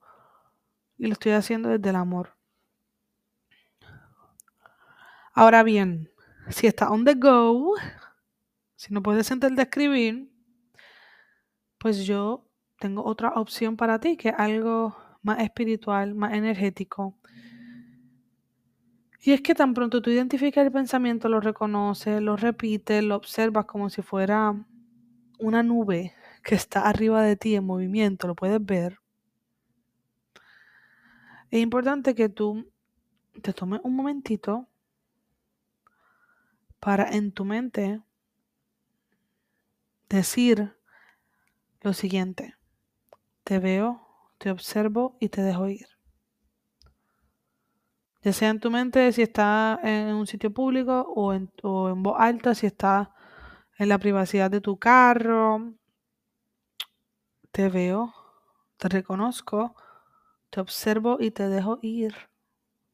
Y 0.99 1.07
lo 1.07 1.13
estoy 1.13 1.33
haciendo 1.33 1.69
desde 1.69 1.91
el 1.91 1.97
amor. 1.97 2.37
Ahora 5.33 5.63
bien, 5.63 6.11
si 6.49 6.67
estás 6.67 6.91
on 6.91 7.05
the 7.05 7.15
go, 7.15 7.75
si 8.75 8.95
no 8.95 9.03
puedes 9.03 9.27
sentar 9.27 9.53
de 9.53 9.63
escribir, 9.63 10.31
pues 11.79 12.07
yo 12.07 12.49
tengo 12.79 13.05
otra 13.05 13.31
opción 13.31 13.77
para 13.77 13.99
ti, 13.99 14.17
que 14.17 14.31
es 14.31 14.35
algo 14.39 14.97
más 15.23 15.41
espiritual, 15.41 16.15
más 16.15 16.35
energético. 16.35 17.19
Y 19.21 19.33
es 19.33 19.41
que 19.41 19.55
tan 19.55 19.75
pronto 19.75 20.01
tú 20.01 20.11
identificas 20.11 20.65
el 20.65 20.73
pensamiento, 20.73 21.29
lo 21.29 21.41
reconoces, 21.41 22.23
lo 22.23 22.37
repites, 22.37 23.03
lo 23.03 23.17
observas 23.17 23.65
como 23.67 23.91
si 23.91 24.03
fuera 24.03 24.55
una 25.39 25.63
nube 25.63 26.15
que 26.45 26.55
está 26.55 26.89
arriba 26.89 27.23
de 27.23 27.37
ti 27.37 27.57
en 27.57 27.67
movimiento, 27.67 28.29
lo 28.29 28.37
puedes 28.37 28.65
ver. 28.65 29.01
Es 31.51 31.61
importante 31.61 32.15
que 32.15 32.29
tú 32.29 32.71
te 33.43 33.53
tomes 33.53 33.81
un 33.85 33.95
momentito 33.95 34.67
para 36.81 37.11
en 37.11 37.33
tu 37.33 37.45
mente 37.45 38.01
decir 40.09 40.77
lo 41.83 41.93
siguiente. 41.93 42.57
Te 43.45 43.59
veo, 43.59 44.07
te 44.39 44.51
observo 44.51 45.17
y 45.21 45.29
te 45.29 45.43
dejo 45.43 45.69
ir. 45.69 45.87
Ya 48.23 48.33
sea 48.33 48.51
en 48.51 48.59
tu 48.59 48.73
mente 48.73 49.13
si 49.13 49.23
está 49.23 49.79
en 49.85 50.15
un 50.15 50.27
sitio 50.27 50.53
público 50.53 51.03
o 51.15 51.33
en, 51.33 51.51
o 51.63 51.95
voz 51.95 52.17
alta 52.19 52.57
si 52.57 52.67
está 52.67 53.15
en 53.79 53.89
la 53.89 53.99
privacidad 53.99 54.51
de 54.51 54.61
tu 54.61 54.79
carro. 54.79 55.75
Te 57.53 57.69
veo, 57.69 58.13
te 58.79 58.89
reconozco, 58.89 59.77
te 60.57 60.62
observo 60.62 61.19
y 61.21 61.33
te 61.33 61.51
dejo 61.51 61.79
ir. 61.83 62.14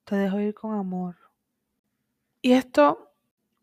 Te 0.02 0.16
dejo 0.16 0.40
ir 0.40 0.52
con 0.52 0.74
amor. 0.74 1.16
Y 2.40 2.54
esto 2.54 3.14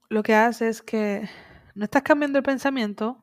lo 0.07 0.23
que 0.23 0.35
hace 0.35 0.69
es 0.69 0.81
que 0.81 1.27
no 1.75 1.83
estás 1.83 2.03
cambiando 2.03 2.37
el 2.37 2.43
pensamiento 2.45 3.21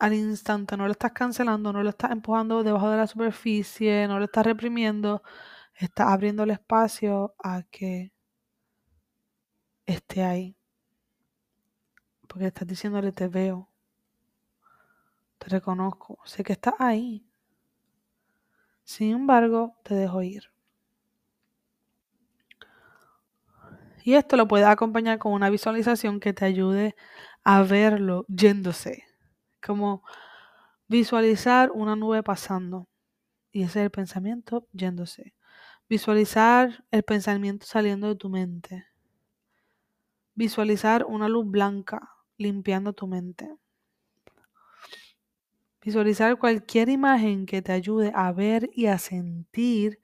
al 0.00 0.14
instante, 0.14 0.76
no 0.76 0.86
lo 0.86 0.90
estás 0.90 1.12
cancelando, 1.12 1.72
no 1.72 1.84
lo 1.84 1.90
estás 1.90 2.10
empujando 2.10 2.64
debajo 2.64 2.90
de 2.90 2.96
la 2.96 3.06
superficie, 3.06 4.08
no 4.08 4.18
lo 4.18 4.24
estás 4.24 4.44
reprimiendo, 4.44 5.22
estás 5.76 6.08
abriendo 6.08 6.42
el 6.42 6.50
espacio 6.50 7.36
a 7.38 7.62
que 7.70 8.12
esté 9.86 10.24
ahí. 10.24 10.56
Porque 12.26 12.46
estás 12.48 12.66
diciéndole 12.66 13.12
te 13.12 13.28
veo, 13.28 13.70
te 15.38 15.50
reconozco, 15.50 16.18
sé 16.24 16.42
que 16.42 16.54
estás 16.54 16.74
ahí. 16.80 17.24
Sin 18.84 19.12
embargo, 19.12 19.76
te 19.82 19.94
dejo 19.94 20.22
ir. 20.22 20.44
Y 24.04 24.14
esto 24.14 24.36
lo 24.36 24.46
puedes 24.46 24.66
acompañar 24.66 25.18
con 25.18 25.32
una 25.32 25.48
visualización 25.48 26.20
que 26.20 26.34
te 26.34 26.44
ayude 26.44 26.94
a 27.42 27.62
verlo 27.62 28.26
yéndose. 28.28 29.04
Como 29.64 30.02
visualizar 30.88 31.70
una 31.72 31.96
nube 31.96 32.22
pasando. 32.22 32.86
Y 33.50 33.62
ese 33.62 33.80
es 33.80 33.84
el 33.86 33.90
pensamiento 33.90 34.68
yéndose. 34.72 35.34
Visualizar 35.88 36.84
el 36.90 37.02
pensamiento 37.02 37.66
saliendo 37.66 38.08
de 38.08 38.16
tu 38.16 38.28
mente. 38.28 38.86
Visualizar 40.34 41.06
una 41.06 41.28
luz 41.28 41.46
blanca 41.50 42.10
limpiando 42.36 42.92
tu 42.92 43.06
mente. 43.06 43.56
Visualizar 45.84 46.38
cualquier 46.38 46.88
imagen 46.88 47.44
que 47.44 47.60
te 47.60 47.72
ayude 47.72 48.10
a 48.14 48.32
ver 48.32 48.70
y 48.72 48.86
a 48.86 48.96
sentir 48.98 50.00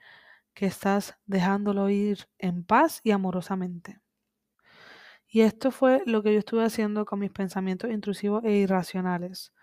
que 0.53 0.67
estás 0.67 1.17
dejándolo 1.25 1.89
ir 1.89 2.29
en 2.39 2.65
paz 2.65 3.01
y 3.03 3.13
amorosamente. 3.13 3.99
Y 5.27 5.41
esto 5.41 5.71
fue 5.71 6.03
lo 6.05 6.23
que 6.23 6.35
yo 6.35 6.41
estuve 6.41 6.65
haciendo 6.65 7.07
con 7.07 7.21
mis 7.21 7.31
pensamientos 7.31 7.91
intrusivos 7.91 8.45
e 8.45 8.53
irracionales. 8.53 9.55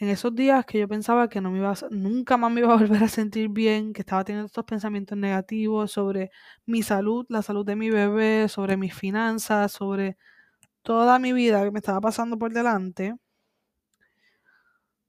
En 0.00 0.08
esos 0.08 0.34
días 0.34 0.66
que 0.66 0.80
yo 0.80 0.88
pensaba 0.88 1.28
que 1.28 1.40
no 1.40 1.52
me 1.52 1.58
iba 1.58 1.72
nunca 1.90 2.36
más 2.36 2.50
me 2.50 2.62
iba 2.62 2.74
a 2.74 2.76
volver 2.78 3.04
a 3.04 3.08
sentir 3.08 3.48
bien, 3.50 3.92
que 3.92 4.00
estaba 4.02 4.24
teniendo 4.24 4.46
estos 4.46 4.64
pensamientos 4.64 5.16
negativos 5.16 5.92
sobre 5.92 6.30
mi 6.66 6.82
salud, 6.82 7.24
la 7.28 7.42
salud 7.42 7.64
de 7.64 7.76
mi 7.76 7.90
bebé, 7.90 8.48
sobre 8.48 8.76
mis 8.76 8.94
finanzas, 8.94 9.70
sobre 9.70 10.16
toda 10.82 11.18
mi 11.20 11.32
vida 11.32 11.64
que 11.64 11.70
me 11.72 11.78
estaba 11.80 12.00
pasando 12.00 12.38
por 12.38 12.52
delante. 12.52 13.14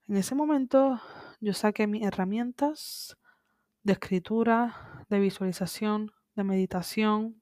En 0.07 0.17
ese 0.17 0.35
momento 0.35 1.01
yo 1.41 1.53
saqué 1.53 1.87
mis 1.87 2.03
herramientas 2.03 3.17
de 3.81 3.93
escritura, 3.93 5.03
de 5.09 5.19
visualización, 5.19 6.11
de 6.35 6.43
meditación, 6.43 7.41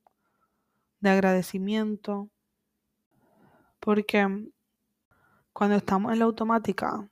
de 1.02 1.10
agradecimiento, 1.10 2.30
porque 3.82 4.26
cuando 5.52 5.76
estamos 5.76 6.14
en 6.14 6.20
la 6.20 6.26
automática 6.26 7.10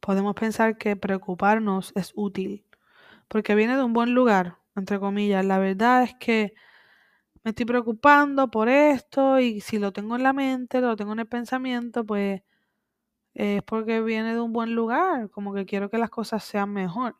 podemos 0.00 0.34
pensar 0.34 0.78
que 0.78 0.96
preocuparnos 0.96 1.92
es 1.94 2.12
útil, 2.16 2.64
porque 3.28 3.54
viene 3.54 3.76
de 3.76 3.82
un 3.82 3.92
buen 3.92 4.14
lugar, 4.14 4.56
entre 4.74 4.98
comillas. 4.98 5.44
La 5.44 5.58
verdad 5.58 6.04
es 6.04 6.14
que 6.14 6.54
me 7.44 7.50
estoy 7.50 7.66
preocupando 7.66 8.50
por 8.50 8.70
esto 8.70 9.38
y 9.38 9.60
si 9.60 9.78
lo 9.78 9.92
tengo 9.92 10.16
en 10.16 10.22
la 10.22 10.32
mente, 10.32 10.80
lo 10.80 10.96
tengo 10.96 11.12
en 11.12 11.18
el 11.18 11.28
pensamiento, 11.28 12.06
pues 12.06 12.40
es 13.34 13.62
porque 13.62 14.00
viene 14.00 14.34
de 14.34 14.40
un 14.40 14.52
buen 14.52 14.74
lugar, 14.74 15.30
como 15.30 15.54
que 15.54 15.66
quiero 15.66 15.90
que 15.90 15.98
las 15.98 16.10
cosas 16.10 16.44
sean 16.44 16.72
mejor. 16.72 17.16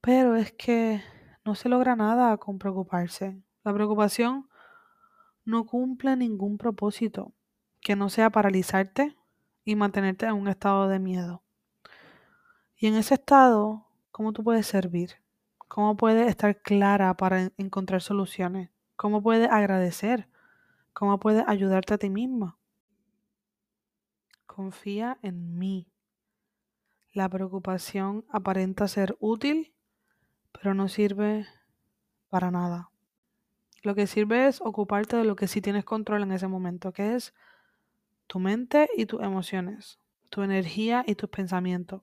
Pero 0.00 0.36
es 0.36 0.52
que 0.52 1.02
no 1.44 1.54
se 1.54 1.68
logra 1.68 1.96
nada 1.96 2.36
con 2.36 2.58
preocuparse. 2.58 3.40
La 3.64 3.72
preocupación 3.72 4.48
no 5.44 5.66
cumple 5.66 6.16
ningún 6.16 6.58
propósito 6.58 7.32
que 7.80 7.96
no 7.96 8.08
sea 8.08 8.30
paralizarte 8.30 9.16
y 9.64 9.76
mantenerte 9.76 10.26
en 10.26 10.34
un 10.34 10.48
estado 10.48 10.88
de 10.88 10.98
miedo. 10.98 11.42
Y 12.76 12.88
en 12.88 12.94
ese 12.94 13.14
estado, 13.14 13.86
¿cómo 14.10 14.32
tú 14.32 14.42
puedes 14.42 14.66
servir? 14.66 15.22
¿Cómo 15.68 15.96
puedes 15.96 16.28
estar 16.28 16.60
clara 16.60 17.16
para 17.16 17.50
encontrar 17.56 18.02
soluciones? 18.02 18.70
¿Cómo 18.96 19.22
puedes 19.22 19.50
agradecer? 19.50 20.28
¿Cómo 20.92 21.18
puedes 21.18 21.44
ayudarte 21.46 21.94
a 21.94 21.98
ti 21.98 22.10
misma? 22.10 22.58
Confía 24.54 25.18
en 25.22 25.58
mí. 25.58 25.86
La 27.12 27.28
preocupación 27.28 28.24
aparenta 28.30 28.86
ser 28.88 29.16
útil 29.18 29.72
pero 30.52 30.74
no 30.74 30.88
sirve 30.88 31.46
para 32.28 32.50
nada. 32.50 32.90
Lo 33.82 33.94
que 33.94 34.06
sirve 34.06 34.46
es 34.46 34.60
ocuparte 34.60 35.16
de 35.16 35.24
lo 35.24 35.34
que 35.34 35.48
sí 35.48 35.60
tienes 35.60 35.84
control 35.84 36.22
en 36.22 36.32
ese 36.32 36.46
momento, 36.46 36.92
que 36.92 37.14
es 37.14 37.34
tu 38.26 38.38
mente 38.38 38.88
y 38.96 39.06
tus 39.06 39.22
emociones, 39.22 39.98
tu 40.30 40.42
energía 40.42 41.04
y 41.06 41.16
tus 41.16 41.30
pensamientos. 41.30 42.02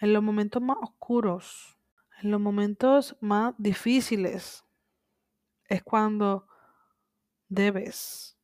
En 0.00 0.12
los 0.12 0.22
momentos 0.22 0.60
más 0.60 0.76
oscuros, 0.82 1.78
en 2.20 2.30
los 2.30 2.40
momentos 2.40 3.16
más 3.20 3.54
difíciles, 3.56 4.64
es 5.68 5.82
cuando 5.82 6.46
debes, 7.48 8.36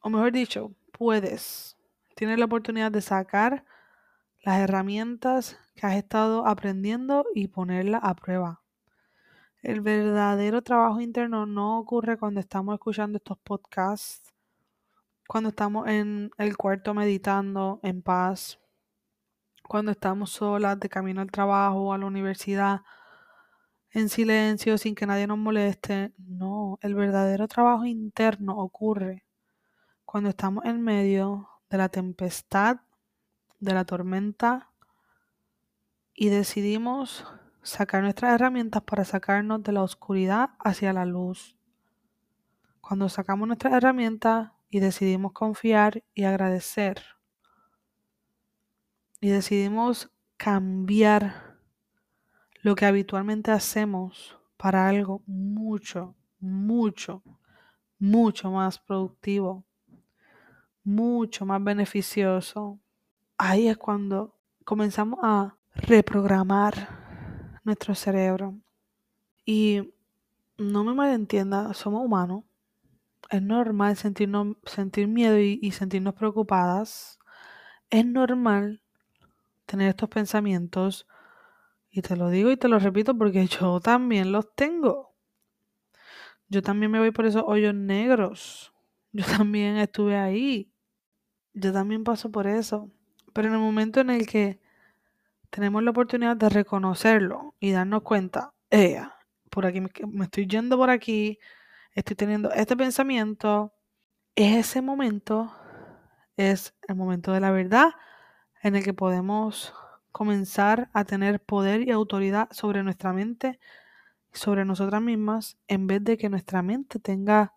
o 0.00 0.08
mejor 0.08 0.32
dicho, 0.32 0.72
puedes, 0.92 1.73
tienes 2.14 2.38
la 2.38 2.46
oportunidad 2.46 2.92
de 2.92 3.00
sacar 3.00 3.64
las 4.42 4.60
herramientas 4.60 5.58
que 5.74 5.86
has 5.86 5.94
estado 5.94 6.46
aprendiendo 6.46 7.24
y 7.34 7.48
ponerlas 7.48 8.02
a 8.04 8.14
prueba. 8.14 8.62
El 9.62 9.80
verdadero 9.80 10.62
trabajo 10.62 11.00
interno 11.00 11.46
no 11.46 11.78
ocurre 11.78 12.18
cuando 12.18 12.40
estamos 12.40 12.74
escuchando 12.74 13.16
estos 13.16 13.38
podcasts, 13.38 14.34
cuando 15.26 15.48
estamos 15.48 15.88
en 15.88 16.30
el 16.36 16.56
cuarto 16.56 16.92
meditando 16.92 17.80
en 17.82 18.02
paz, 18.02 18.60
cuando 19.66 19.90
estamos 19.90 20.30
solas 20.30 20.78
de 20.78 20.90
camino 20.90 21.22
al 21.22 21.30
trabajo 21.30 21.78
o 21.78 21.92
a 21.94 21.98
la 21.98 22.04
universidad, 22.04 22.82
en 23.90 24.08
silencio, 24.08 24.76
sin 24.76 24.94
que 24.94 25.06
nadie 25.06 25.26
nos 25.26 25.38
moleste. 25.38 26.12
No, 26.18 26.78
el 26.82 26.94
verdadero 26.94 27.48
trabajo 27.48 27.86
interno 27.86 28.58
ocurre 28.58 29.24
cuando 30.04 30.30
estamos 30.30 30.64
en 30.66 30.82
medio 30.82 31.48
de 31.74 31.78
la 31.78 31.88
tempestad 31.88 32.82
de 33.58 33.74
la 33.74 33.84
tormenta 33.84 34.70
y 36.14 36.28
decidimos 36.28 37.26
sacar 37.62 38.00
nuestras 38.00 38.32
herramientas 38.32 38.84
para 38.84 39.04
sacarnos 39.04 39.60
de 39.64 39.72
la 39.72 39.82
oscuridad 39.82 40.50
hacia 40.60 40.92
la 40.92 41.04
luz. 41.04 41.58
cuando 42.80 43.08
sacamos 43.08 43.48
nuestras 43.48 43.72
herramientas 43.72 44.52
y 44.70 44.78
decidimos 44.78 45.32
confiar 45.32 46.04
y 46.14 46.24
agradecer. 46.24 47.02
Y 49.20 49.30
decidimos 49.30 50.12
cambiar 50.36 51.56
lo 52.62 52.76
que 52.76 52.86
habitualmente 52.86 53.50
hacemos 53.50 54.38
para 54.56 54.86
algo 54.86 55.24
mucho, 55.26 56.14
mucho, 56.38 57.24
mucho 57.98 58.52
más 58.52 58.78
productivo, 58.78 59.64
mucho 60.84 61.46
más 61.46 61.62
beneficioso. 61.64 62.78
Ahí 63.38 63.68
es 63.68 63.76
cuando 63.76 64.38
comenzamos 64.64 65.18
a 65.22 65.56
reprogramar 65.74 67.60
nuestro 67.64 67.94
cerebro. 67.94 68.54
Y 69.44 69.94
no 70.56 70.84
me 70.84 70.94
malentienda, 70.94 71.74
somos 71.74 72.04
humanos. 72.04 72.44
Es 73.30 73.42
normal 73.42 73.96
sentirnos, 73.96 74.56
sentir 74.64 75.08
miedo 75.08 75.38
y, 75.38 75.58
y 75.60 75.72
sentirnos 75.72 76.14
preocupadas. 76.14 77.18
Es 77.90 78.06
normal 78.06 78.82
tener 79.66 79.88
estos 79.88 80.08
pensamientos. 80.08 81.06
Y 81.90 82.02
te 82.02 82.16
lo 82.16 82.28
digo 82.28 82.50
y 82.50 82.56
te 82.56 82.68
lo 82.68 82.78
repito 82.78 83.16
porque 83.16 83.46
yo 83.60 83.80
también 83.80 84.32
los 84.32 84.54
tengo. 84.54 85.14
Yo 86.48 86.62
también 86.62 86.92
me 86.92 86.98
voy 86.98 87.10
por 87.10 87.26
esos 87.26 87.42
hoyos 87.46 87.74
negros. 87.74 88.72
Yo 89.12 89.24
también 89.24 89.76
estuve 89.76 90.16
ahí. 90.16 90.73
Yo 91.54 91.72
también 91.72 92.04
paso 92.04 92.30
por 92.30 92.46
eso. 92.46 92.90
Pero 93.32 93.48
en 93.48 93.54
el 93.54 93.60
momento 93.60 94.00
en 94.00 94.10
el 94.10 94.26
que 94.26 94.60
tenemos 95.50 95.82
la 95.82 95.90
oportunidad 95.92 96.36
de 96.36 96.48
reconocerlo 96.48 97.54
y 97.60 97.72
darnos 97.72 98.02
cuenta, 98.02 98.52
ella, 98.70 99.16
por 99.50 99.66
aquí 99.66 99.80
me, 99.80 99.88
estoy 100.24 100.46
yendo 100.46 100.76
por 100.76 100.90
aquí, 100.90 101.38
estoy 101.92 102.16
teniendo 102.16 102.50
este 102.52 102.76
pensamiento, 102.76 103.72
ese 104.34 104.82
momento 104.82 105.54
es 106.36 106.74
el 106.88 106.96
momento 106.96 107.32
de 107.32 107.40
la 107.40 107.52
verdad 107.52 107.90
en 108.62 108.74
el 108.76 108.84
que 108.84 108.94
podemos 108.94 109.72
comenzar 110.10 110.90
a 110.92 111.04
tener 111.04 111.40
poder 111.40 111.86
y 111.86 111.92
autoridad 111.92 112.48
sobre 112.50 112.82
nuestra 112.82 113.12
mente, 113.12 113.60
sobre 114.32 114.64
nosotras 114.64 115.02
mismas, 115.02 115.56
en 115.68 115.86
vez 115.86 116.02
de 116.02 116.16
que 116.18 116.28
nuestra 116.28 116.62
mente 116.62 116.98
tenga 116.98 117.54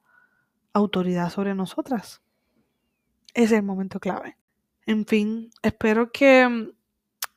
autoridad 0.74 1.30
sobre 1.30 1.56
nosotras. 1.56 2.22
Es 3.34 3.52
el 3.52 3.64
momento 3.64 4.00
clave. 4.00 4.38
En 4.86 5.06
fin, 5.06 5.50
espero 5.62 6.12
que, 6.12 6.74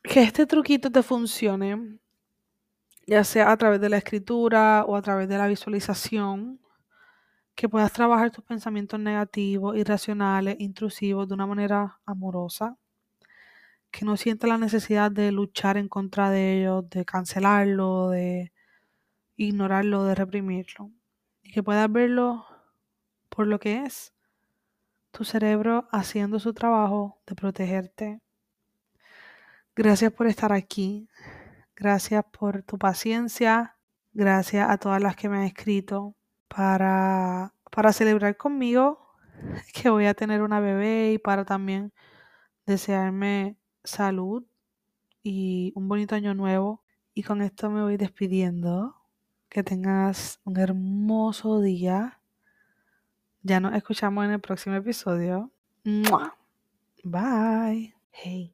que 0.03 0.23
este 0.23 0.45
truquito 0.45 0.91
te 0.91 1.03
funcione, 1.03 1.99
ya 3.05 3.23
sea 3.23 3.51
a 3.51 3.57
través 3.57 3.81
de 3.81 3.89
la 3.89 3.97
escritura 3.97 4.85
o 4.87 4.95
a 4.95 5.01
través 5.01 5.27
de 5.27 5.37
la 5.37 5.47
visualización, 5.47 6.61
que 7.55 7.69
puedas 7.69 7.91
trabajar 7.93 8.31
tus 8.31 8.43
pensamientos 8.43 8.99
negativos, 8.99 9.77
irracionales, 9.77 10.55
intrusivos 10.59 11.27
de 11.27 11.33
una 11.33 11.45
manera 11.45 11.99
amorosa, 12.05 12.77
que 13.91 14.05
no 14.05 14.15
sientas 14.17 14.49
la 14.49 14.57
necesidad 14.57 15.11
de 15.11 15.31
luchar 15.31 15.77
en 15.77 15.89
contra 15.89 16.29
de 16.29 16.61
ellos, 16.61 16.89
de 16.89 17.05
cancelarlo, 17.05 18.09
de 18.09 18.53
ignorarlo, 19.35 20.05
de 20.05 20.15
reprimirlo, 20.15 20.91
y 21.43 21.51
que 21.51 21.61
puedas 21.63 21.91
verlo 21.91 22.45
por 23.29 23.47
lo 23.47 23.59
que 23.59 23.83
es, 23.83 24.13
tu 25.11 25.23
cerebro 25.23 25.87
haciendo 25.91 26.39
su 26.39 26.53
trabajo 26.53 27.21
de 27.27 27.35
protegerte. 27.35 28.21
Gracias 29.75 30.11
por 30.11 30.27
estar 30.27 30.51
aquí, 30.53 31.07
gracias 31.75 32.23
por 32.37 32.63
tu 32.63 32.77
paciencia, 32.77 33.77
gracias 34.13 34.69
a 34.69 34.77
todas 34.77 35.01
las 35.01 35.15
que 35.15 35.29
me 35.29 35.37
han 35.37 35.43
escrito 35.43 36.15
para, 36.47 37.53
para 37.71 37.93
celebrar 37.93 38.37
conmigo 38.37 39.15
que 39.73 39.89
voy 39.89 40.05
a 40.05 40.13
tener 40.13 40.41
una 40.41 40.59
bebé 40.59 41.13
y 41.13 41.17
para 41.17 41.45
también 41.45 41.93
desearme 42.65 43.57
salud 43.83 44.43
y 45.23 45.71
un 45.75 45.87
bonito 45.87 46.15
año 46.15 46.33
nuevo. 46.33 46.83
Y 47.13 47.23
con 47.23 47.41
esto 47.41 47.69
me 47.69 47.81
voy 47.81 47.97
despidiendo. 47.97 48.95
Que 49.49 49.63
tengas 49.63 50.39
un 50.45 50.57
hermoso 50.57 51.59
día. 51.59 52.20
Ya 53.43 53.59
nos 53.59 53.73
escuchamos 53.75 54.25
en 54.25 54.31
el 54.31 54.39
próximo 54.39 54.75
episodio. 54.75 55.51
¡Mua! 55.83 56.37
Bye. 57.03 57.95
Hey. 58.11 58.53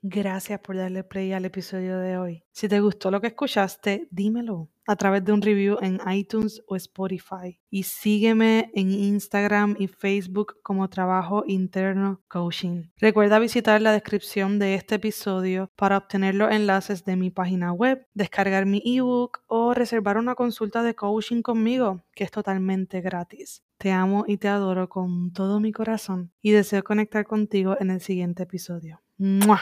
Gracias 0.00 0.58
por 0.60 0.76
darle 0.76 1.04
play 1.04 1.32
al 1.32 1.44
episodio 1.44 1.98
de 1.98 2.16
hoy. 2.16 2.42
Si 2.50 2.68
te 2.68 2.80
gustó 2.80 3.10
lo 3.10 3.20
que 3.20 3.28
escuchaste, 3.28 4.08
dímelo 4.10 4.71
a 4.86 4.96
través 4.96 5.24
de 5.24 5.32
un 5.32 5.42
review 5.42 5.78
en 5.80 6.00
iTunes 6.10 6.62
o 6.66 6.76
Spotify. 6.76 7.58
Y 7.70 7.84
sígueme 7.84 8.70
en 8.74 8.90
Instagram 8.90 9.76
y 9.78 9.86
Facebook 9.86 10.56
como 10.62 10.88
Trabajo 10.88 11.44
Interno 11.46 12.20
Coaching. 12.28 12.84
Recuerda 12.96 13.38
visitar 13.38 13.80
la 13.80 13.92
descripción 13.92 14.58
de 14.58 14.74
este 14.74 14.96
episodio 14.96 15.70
para 15.76 15.96
obtener 15.96 16.34
los 16.34 16.50
enlaces 16.50 17.04
de 17.04 17.16
mi 17.16 17.30
página 17.30 17.72
web, 17.72 18.06
descargar 18.14 18.66
mi 18.66 18.82
ebook 18.84 19.40
o 19.46 19.74
reservar 19.74 20.18
una 20.18 20.34
consulta 20.34 20.82
de 20.82 20.94
coaching 20.94 21.42
conmigo, 21.42 22.04
que 22.14 22.24
es 22.24 22.30
totalmente 22.30 23.00
gratis. 23.00 23.62
Te 23.78 23.90
amo 23.90 24.24
y 24.28 24.36
te 24.36 24.48
adoro 24.48 24.88
con 24.88 25.32
todo 25.32 25.58
mi 25.58 25.72
corazón 25.72 26.30
y 26.40 26.52
deseo 26.52 26.84
conectar 26.84 27.26
contigo 27.26 27.76
en 27.80 27.90
el 27.90 28.00
siguiente 28.00 28.44
episodio. 28.44 29.00
¡Mua! 29.18 29.60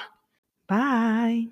Bye. 0.68 1.48